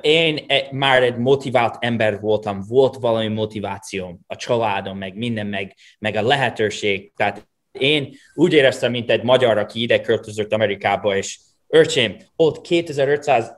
én 0.00 0.46
már 0.70 1.02
egy 1.02 1.16
motivált 1.16 1.76
ember 1.78 2.20
voltam, 2.20 2.64
volt 2.68 2.96
valami 2.96 3.28
motivációm, 3.28 4.18
a 4.26 4.36
családom, 4.36 4.98
meg 4.98 5.16
minden, 5.16 5.46
meg, 5.46 5.74
meg 5.98 6.14
a 6.14 6.22
lehetőség. 6.22 7.12
Tehát 7.16 7.48
én 7.72 8.14
úgy 8.34 8.52
éreztem, 8.52 8.90
mint 8.90 9.10
egy 9.10 9.22
magyar, 9.22 9.58
aki 9.58 9.82
ide 9.82 10.00
költözött 10.00 10.52
Amerikába, 10.52 11.16
és 11.16 11.38
Öcsém, 11.70 12.16
ott 12.36 12.60
2500, 12.60 13.56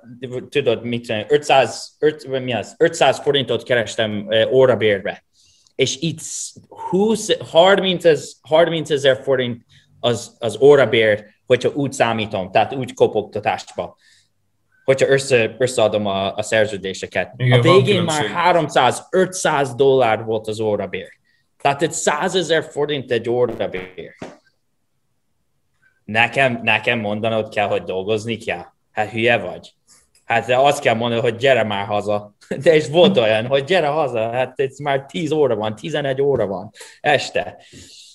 tudod 0.48 0.84
mit 0.84 1.08
mondani, 1.08 1.28
500, 1.30 1.96
5, 1.98 2.42
mi 2.42 2.52
az? 2.52 2.74
500 2.78 3.18
forintot 3.18 3.62
kerestem 3.62 4.28
órabérbe, 4.50 5.24
és 5.80 5.96
itt 6.00 6.20
20, 6.90 7.36
30, 7.50 8.04
30 8.40 8.90
ezer 8.90 9.22
forint 9.22 9.64
az, 10.00 10.36
az 10.38 10.56
órabér, 10.60 11.24
hogyha 11.46 11.70
úgy 11.74 11.92
számítom, 11.92 12.50
tehát 12.50 12.74
úgy 12.74 12.94
kopogtatásba 12.94 13.96
hogyha 14.84 15.08
össze, 15.08 15.56
összeadom 15.58 16.06
a, 16.06 16.34
a 16.34 16.42
szerződéseket. 16.42 17.32
Igen, 17.36 17.58
a 17.58 17.62
végén 17.62 18.02
már 18.02 18.54
300-500 18.54 19.70
dollár 19.76 20.24
volt 20.24 20.48
az 20.48 20.60
órabér. 20.60 21.08
Tehát 21.62 21.82
egy 21.82 21.92
100 21.92 22.34
ezer 22.34 22.64
forint 22.64 23.10
egy 23.10 23.28
órabér. 23.28 24.14
Nekem, 26.04 26.60
nekem 26.62 26.98
mondanod 26.98 27.48
kell, 27.48 27.66
hogy 27.66 27.82
dolgozni 27.82 28.36
kell. 28.36 28.64
Hát 28.92 29.10
hülye 29.10 29.38
vagy. 29.38 29.74
Hát 30.30 30.50
azt 30.50 30.80
kell 30.80 30.94
mondani, 30.94 31.20
hogy 31.20 31.36
gyere 31.36 31.64
már 31.64 31.86
haza. 31.86 32.34
De 32.64 32.76
is 32.76 32.88
volt 32.88 33.16
olyan, 33.16 33.46
hogy 33.46 33.64
gyere 33.64 33.86
haza, 33.86 34.30
hát 34.30 34.60
ez 34.60 34.78
már 34.78 35.06
10 35.06 35.30
óra 35.30 35.54
van, 35.54 35.74
11 35.74 36.22
óra 36.22 36.46
van 36.46 36.70
este. 37.00 37.56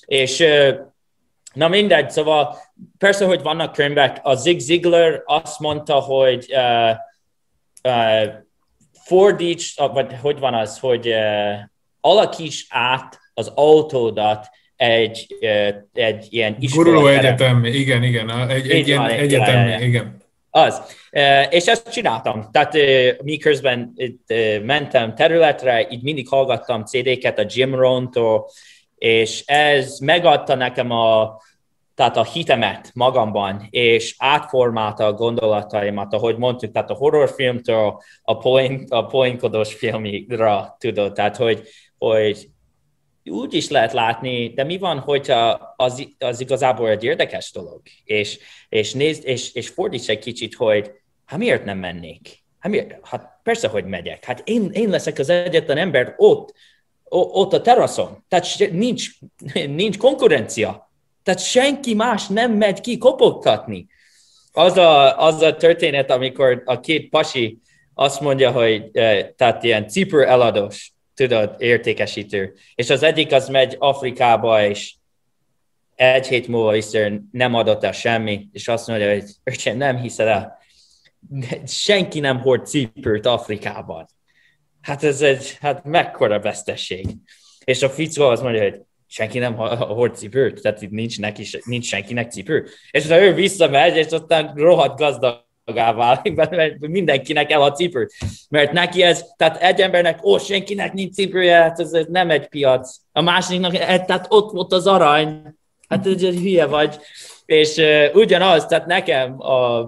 És 0.05 0.43
Na 1.53 1.68
mindegy, 1.68 2.09
szóval 2.09 2.57
persze, 2.97 3.26
hogy 3.26 3.41
vannak 3.41 3.72
könyvek. 3.72 4.20
A 4.22 4.36
Zig 4.36 4.59
Ziglar 4.59 5.24
azt 5.26 5.59
mondta, 5.59 5.93
hogy 5.93 6.45
uh, 6.49 6.91
uh, 7.84 8.34
fordíts, 9.03 9.76
vagy 9.76 10.16
hogy 10.22 10.39
van 10.39 10.53
az, 10.53 10.80
hogy 10.80 11.07
uh, 11.07 11.53
alakíts 12.01 12.66
át 12.70 13.20
az 13.34 13.51
autódat 13.55 14.49
egy, 14.76 15.36
uh, 15.41 15.76
egy 15.93 16.28
ilyen 16.30 16.55
iskola. 16.59 16.84
Guruló 16.84 17.07
egyetem, 17.07 17.66
igen, 17.66 18.03
igen, 18.03 18.49
egy, 18.49 18.70
egy 18.70 18.88
ilyen 18.88 19.09
egyetem, 19.09 19.82
igen. 19.82 20.24
Az. 20.56 20.82
És 21.49 21.66
ezt 21.66 21.89
csináltam. 21.89 22.47
Tehát 22.51 22.74
miközben 23.24 23.93
itt, 23.95 24.34
mentem 24.64 25.16
területre, 25.16 25.88
így 25.89 26.03
mindig 26.03 26.28
hallgattam 26.28 26.84
CD-ket 26.86 27.39
a 27.39 27.45
Jim 27.47 27.76
Rohn-tól, 27.76 28.49
és 28.95 29.43
ez 29.45 29.99
megadta 29.99 30.56
nekem 30.56 30.91
a, 30.91 31.38
tehát 31.95 32.18
a 32.18 32.24
hitemet 32.24 32.91
magamban, 32.93 33.68
és 33.70 34.16
átformálta 34.18 35.06
a 35.06 35.14
gondolataimat, 35.14 36.14
ahogy 36.14 36.38
mondtuk, 36.38 36.72
tehát 36.72 36.89
a 36.89 36.95
horrorfilmtől 36.95 38.01
a, 38.22 38.38
poén, 38.38 38.86
a 38.89 39.06
poénkodós 39.06 39.74
filmira, 39.74 40.76
tudod, 40.80 41.14
tehát 41.14 41.38
hogy, 41.38 41.68
hogy 41.97 42.47
úgy 43.30 43.54
is 43.54 43.70
lehet 43.70 43.94
látni, 43.94 44.48
de 44.48 44.64
mi 44.64 44.78
van, 44.78 45.00
hogyha 45.00 45.74
az, 45.78 46.08
az 46.20 46.40
igazából 46.40 46.90
egy 46.90 47.04
érdekes 47.04 47.52
dolog, 47.52 47.82
és, 48.04 48.40
és, 48.70 48.94
nézd, 48.94 49.26
és, 49.26 49.54
és 49.54 49.70
fordíts 49.70 50.10
egy 50.10 50.20
kicsit, 50.20 50.56
hogy 50.56 50.92
hát 51.26 51.40
miért 51.40 51.66
nem 51.66 51.78
mennék? 51.78 52.44
Hát, 52.60 52.72
miért? 52.72 53.08
hát 53.08 53.40
persze, 53.44 53.68
hogy 53.68 53.86
megyek. 53.86 54.26
Hát 54.26 54.42
én, 54.46 54.70
én 54.74 54.90
leszek 54.90 55.20
az 55.20 55.30
egyetlen 55.30 55.78
ember 55.78 56.14
ott, 56.18 56.54
ott 57.10 57.54
a 57.54 57.62
teraszon. 57.62 58.24
Tehát 58.28 58.72
nincs, 58.72 59.10
nincs 59.54 59.98
konkurencia 59.98 60.86
tehát 61.26 61.40
senki 61.40 61.94
más 61.94 62.28
nem 62.28 62.52
megy 62.52 62.82
ki 62.82 62.98
kopogtatni. 62.98 63.88
Az 64.52 64.78
a, 64.78 65.20
az 65.20 65.42
a 65.42 65.56
történet, 65.56 66.12
amikor 66.12 66.62
a 66.66 66.80
két 66.80 67.10
pasi 67.10 67.60
azt 67.94 68.22
mondja, 68.22 68.52
hogy 68.52 68.90
eh, 68.94 69.28
tehát 69.36 69.64
ilyen 69.64 69.88
cipő 69.88 70.26
eladós, 70.26 70.94
tudod, 71.16 71.55
értékesítő. 71.57 72.53
És 72.76 72.89
az 72.89 73.03
egyik 73.03 73.32
az 73.32 73.49
megy 73.49 73.76
Afrikába, 73.80 74.66
és 74.66 74.93
egy 75.95 76.28
hét 76.28 76.47
múlva 76.47 76.72
vissza 76.72 76.99
nem 77.32 77.53
adott 77.53 77.84
el 77.84 77.91
semmi, 77.91 78.47
és 78.51 78.68
azt 78.68 78.88
mondja, 78.88 79.11
hogy 79.11 79.24
öcsém, 79.43 79.78
nem 79.78 79.97
hiszed 79.97 80.28
el, 80.28 80.57
senki 81.68 82.20
nem 82.20 82.39
hord 82.39 82.66
cipőt 82.66 83.26
Afrikában. 83.26 84.07
Hát 84.82 85.03
ez 85.03 85.22
egy, 85.22 85.57
hát 85.61 85.84
mekkora 85.84 86.39
vesztesség. 86.39 87.07
És 87.63 87.84
a 87.84 87.89
fickó 87.89 88.24
azt 88.24 88.41
mondja, 88.41 88.61
hogy 88.61 88.82
senki 89.07 89.39
nem 89.39 89.55
hord 89.55 90.16
cipőt, 90.16 90.61
tehát 90.61 90.82
itt 90.82 90.89
nincs, 90.89 91.20
neki, 91.20 91.45
nincs 91.63 91.86
senkinek 91.86 92.32
cipő. 92.32 92.68
És 92.91 93.07
ha 93.07 93.22
ő 93.22 93.34
visszamegy, 93.34 93.95
és 93.95 94.07
aztán 94.07 94.53
rohadt 94.55 94.99
gazdag 94.99 95.45
válik, 95.74 96.36
mert 96.36 96.80
mindenkinek 96.80 97.51
el 97.51 97.61
a 97.61 97.72
cipőt. 97.72 98.13
Mert 98.49 98.72
neki 98.72 99.03
ez, 99.03 99.26
tehát 99.38 99.61
egy 99.61 99.82
embernek, 99.82 100.26
ó, 100.26 100.38
senkinek 100.38 100.93
nincs 100.93 101.13
cipője, 101.13 101.55
hát 101.55 101.80
ez, 101.80 101.93
ez 101.93 102.05
nem 102.09 102.30
egy 102.30 102.47
piac. 102.47 102.97
A 103.11 103.22
másiknak, 103.22 103.76
e, 103.76 103.99
tehát 103.99 104.26
ott 104.30 104.51
volt 104.51 104.74
az 104.74 104.88
arany. 104.88 105.41
Hát 105.88 106.05
ez 106.05 106.24
egy 106.24 106.39
hülye 106.39 106.66
vagy. 106.66 106.99
És 107.45 107.76
uh, 107.78 108.16
ugyanaz, 108.16 108.66
tehát 108.66 108.86
nekem 108.86 109.41
a, 109.41 109.80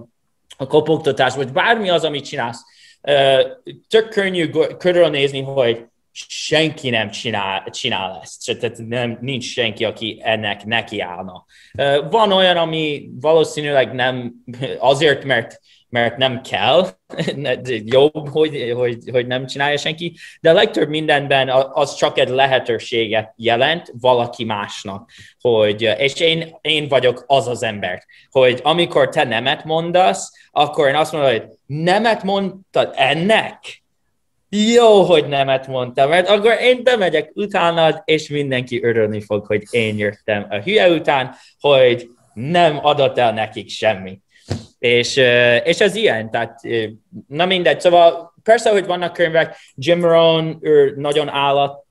a 0.56 0.66
kopogtatás, 0.68 1.34
vagy 1.34 1.52
bármi 1.52 1.88
az, 1.88 2.04
amit 2.04 2.24
csinálsz, 2.24 2.60
uh, 3.02 3.40
tök 3.88 4.08
könnyű 4.08 4.50
körülnézni, 4.78 5.42
hogy 5.42 5.86
senki 6.28 6.90
nem 6.90 7.10
csinál, 7.10 7.64
csinál 7.70 8.20
ezt, 8.22 8.58
tehát 8.58 8.78
nem, 8.78 9.18
nincs 9.20 9.44
senki, 9.44 9.84
aki 9.84 10.20
ennek 10.22 10.64
nekiállna. 10.64 11.44
Van 12.10 12.32
olyan, 12.32 12.56
ami 12.56 13.10
valószínűleg 13.20 13.94
nem 13.94 14.32
azért, 14.78 15.24
mert 15.24 15.60
mert 15.90 16.16
nem 16.16 16.40
kell, 16.40 16.88
jobb, 17.84 18.28
hogy, 18.28 18.72
hogy, 18.76 18.98
hogy 19.10 19.26
nem 19.26 19.46
csinálja 19.46 19.76
senki, 19.76 20.16
de 20.40 20.50
a 20.50 20.54
legtöbb 20.54 20.88
mindenben 20.88 21.48
az 21.72 21.94
csak 21.94 22.18
egy 22.18 22.28
lehetőséget 22.28 23.32
jelent 23.36 23.92
valaki 24.00 24.44
másnak, 24.44 25.10
hogy, 25.40 25.82
és 25.82 26.20
én, 26.20 26.56
én 26.60 26.88
vagyok 26.88 27.24
az 27.26 27.46
az 27.46 27.62
ember, 27.62 28.04
hogy 28.30 28.60
amikor 28.62 29.08
te 29.08 29.24
nemet 29.24 29.64
mondasz, 29.64 30.32
akkor 30.50 30.88
én 30.88 30.94
azt 30.94 31.12
mondom, 31.12 31.30
hogy 31.30 31.44
nemet 31.66 32.22
mondtad 32.22 32.92
ennek? 32.96 33.82
Jó, 34.48 35.02
hogy 35.02 35.28
nemet 35.28 35.66
mondtam, 35.66 36.08
mert 36.08 36.28
akkor 36.28 36.56
én 36.60 36.82
bemegyek 36.82 37.30
utánad, 37.34 38.02
és 38.04 38.28
mindenki 38.28 38.82
örülni 38.82 39.20
fog, 39.20 39.46
hogy 39.46 39.62
én 39.70 39.98
jöttem 39.98 40.46
a 40.50 40.56
hülye 40.56 40.90
után, 40.90 41.34
hogy 41.60 42.08
nem 42.34 42.78
adott 42.82 43.18
el 43.18 43.32
nekik 43.32 43.70
semmi. 43.70 44.20
És, 44.78 45.16
és 45.64 45.80
ez 45.80 45.94
ilyen, 45.94 46.30
tehát 46.30 46.60
na 47.26 47.46
mindegy, 47.46 47.80
szóval 47.80 48.34
persze, 48.42 48.70
hogy 48.70 48.86
vannak 48.86 49.12
könyvek, 49.12 49.56
Jim 49.74 50.04
Rohn, 50.04 50.56
ő 50.60 50.94
nagyon 50.96 51.28
állat, 51.28 51.86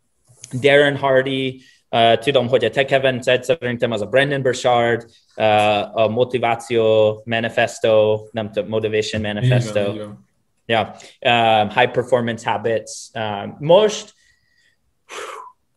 Darren 0.62 0.97
Hardy, 0.97 1.62
uh, 1.89 2.18
tudom, 2.18 2.47
hogy 2.47 2.66
a 2.66 2.70
te 2.70 2.86
kevenced 2.86 3.43
szerintem 3.43 3.91
az 3.91 4.01
a 4.01 4.05
Brandon 4.05 4.41
Burchard, 4.41 5.05
uh, 5.36 5.97
a 5.97 6.08
Motiváció 6.08 7.16
Manifesto, 7.26 8.24
nem 8.32 8.51
tudom, 8.51 8.70
Motivation 8.70 9.22
Manifesto. 9.22 9.80
Igen, 9.80 9.93
igen. 9.93 10.26
Yeah, 10.70 10.88
um, 11.22 11.70
high 11.70 11.91
performance 11.91 12.43
habits. 12.43 13.09
Um, 13.13 13.57
most 13.59 14.13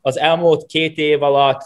az 0.00 0.18
elmúlt 0.18 0.66
két 0.66 0.98
év 0.98 1.22
alatt 1.22 1.62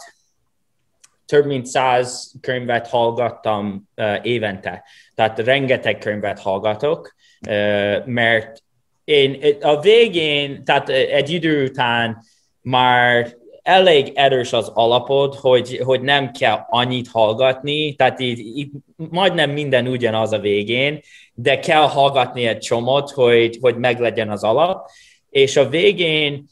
több 1.25 1.45
mint 1.45 1.65
száz 1.65 2.33
könyvet 2.41 2.87
hallgattam 2.87 3.89
uh, 3.95 4.25
évente. 4.25 4.83
Tehát 5.15 5.39
rengeteg 5.39 5.97
könyvet 5.97 6.39
hallgatok, 6.39 7.15
uh, 7.47 8.05
mert 8.05 8.63
én 9.03 9.57
a 9.61 9.79
végén, 9.79 10.63
tehát 10.63 10.89
egy 10.89 11.29
idő 11.29 11.65
után 11.65 12.23
már 12.61 13.35
elég 13.65 14.11
erős 14.15 14.53
az 14.53 14.71
alapod, 14.73 15.35
hogy, 15.35 15.81
hogy 15.83 16.01
nem 16.01 16.31
kell 16.31 16.65
annyit 16.69 17.07
hallgatni, 17.07 17.95
tehát 17.95 18.19
így, 18.19 18.39
így 18.39 18.69
majdnem 18.95 19.49
minden 19.49 19.87
ugyanaz 19.87 20.31
a 20.31 20.39
végén, 20.39 20.99
de 21.33 21.59
kell 21.59 21.87
hallgatni 21.87 22.45
egy 22.45 22.57
csomót, 22.57 23.11
hogy, 23.11 23.57
hogy 23.61 23.77
meglegyen 23.77 24.29
az 24.29 24.43
alap, 24.43 24.89
és 25.29 25.57
a 25.57 25.69
végén 25.69 26.45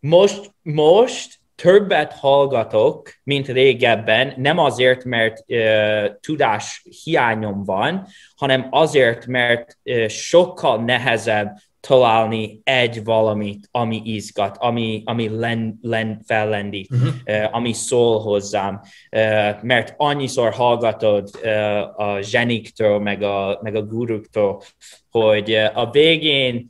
most, 0.00 0.52
most 0.62 1.38
többet 1.54 2.12
hallgatok, 2.12 3.12
mint 3.22 3.48
régebben, 3.48 4.34
nem 4.36 4.58
azért, 4.58 5.04
mert 5.04 5.44
uh, 5.48 6.04
tudás 6.20 6.84
hiányom 7.04 7.64
van, 7.64 8.06
hanem 8.36 8.66
azért, 8.70 9.26
mert 9.26 9.78
uh, 9.84 10.06
sokkal 10.06 10.84
nehezebb 10.84 11.56
találni 11.80 12.60
egy 12.64 13.04
valamit, 13.04 13.68
ami 13.70 14.02
izgat, 14.04 14.56
ami, 14.56 15.02
ami 15.04 15.28
len, 15.28 15.78
len, 15.82 16.20
fellendít, 16.26 16.90
uh-huh. 16.90 17.08
uh, 17.26 17.54
ami 17.54 17.72
szól 17.72 18.20
hozzám, 18.20 18.80
uh, 19.10 19.62
mert 19.62 19.94
annyiszor 19.96 20.52
hallgatod 20.52 21.30
uh, 21.42 22.00
a 22.00 22.20
zseniktől, 22.22 22.98
meg 22.98 23.22
a, 23.22 23.58
meg 23.62 23.74
a 23.74 23.82
guruktól, 23.82 24.62
hogy 25.10 25.50
uh, 25.50 25.78
a 25.78 25.90
végén 25.90 26.66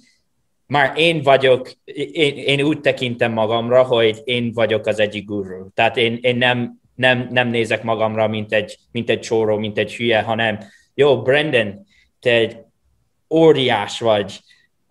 már 0.67 0.93
én 0.97 1.23
vagyok, 1.23 1.73
én, 2.13 2.37
én 2.37 2.63
úgy 2.63 2.81
tekintem 2.81 3.33
magamra, 3.33 3.83
hogy 3.83 4.21
én 4.25 4.53
vagyok 4.53 4.87
az 4.87 4.99
egyik 4.99 5.25
guru. 5.25 5.69
Tehát 5.75 5.97
én, 5.97 6.19
én 6.21 6.37
nem, 6.37 6.81
nem, 6.95 7.29
nem 7.31 7.49
nézek 7.49 7.83
magamra, 7.83 8.29
mint 8.29 8.53
egy, 8.53 8.79
mint 8.93 9.11
egy 9.11 9.21
csóró, 9.21 9.57
mint 9.57 9.79
egy 9.79 9.95
hülye, 9.95 10.21
hanem 10.21 10.59
jó, 10.95 11.23
Brandon, 11.23 11.87
te 12.21 12.31
egy 12.31 12.57
óriás 13.35 14.01
vagy, 14.01 14.41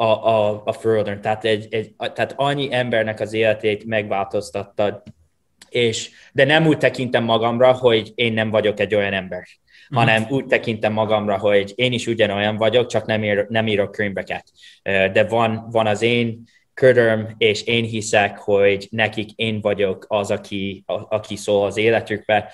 a, 0.01 0.27
a, 0.27 0.61
a 0.65 0.71
Földön. 0.71 1.21
Tehát, 1.21 1.45
egy, 1.45 1.67
egy, 1.69 1.95
tehát 1.95 2.33
annyi 2.35 2.73
embernek 2.73 3.19
az 3.19 3.33
életét 3.33 3.85
megváltoztattad, 3.85 5.03
és, 5.69 6.09
de 6.31 6.45
nem 6.45 6.67
úgy 6.67 6.77
tekintem 6.77 7.23
magamra, 7.23 7.71
hogy 7.71 8.11
én 8.15 8.33
nem 8.33 8.49
vagyok 8.49 8.79
egy 8.79 8.95
olyan 8.95 9.13
ember, 9.13 9.47
mm. 9.93 9.97
hanem 9.97 10.25
úgy 10.29 10.45
tekintem 10.45 10.93
magamra, 10.93 11.37
hogy 11.37 11.73
én 11.75 11.93
is 11.93 12.07
ugyanolyan 12.07 12.57
vagyok, 12.57 12.87
csak 12.87 13.05
nem, 13.05 13.23
ír, 13.23 13.45
nem 13.49 13.67
írok 13.67 13.91
könyveket. 13.91 14.43
De 14.83 15.23
van, 15.23 15.67
van 15.71 15.87
az 15.87 16.01
én 16.01 16.43
köröm, 16.73 17.35
és 17.37 17.63
én 17.63 17.83
hiszek, 17.83 18.37
hogy 18.37 18.87
nekik 18.91 19.29
én 19.35 19.61
vagyok 19.61 20.05
az, 20.07 20.31
aki, 20.31 20.83
a, 20.85 21.15
aki 21.15 21.35
szól 21.35 21.65
az 21.65 21.77
életükbe. 21.77 22.51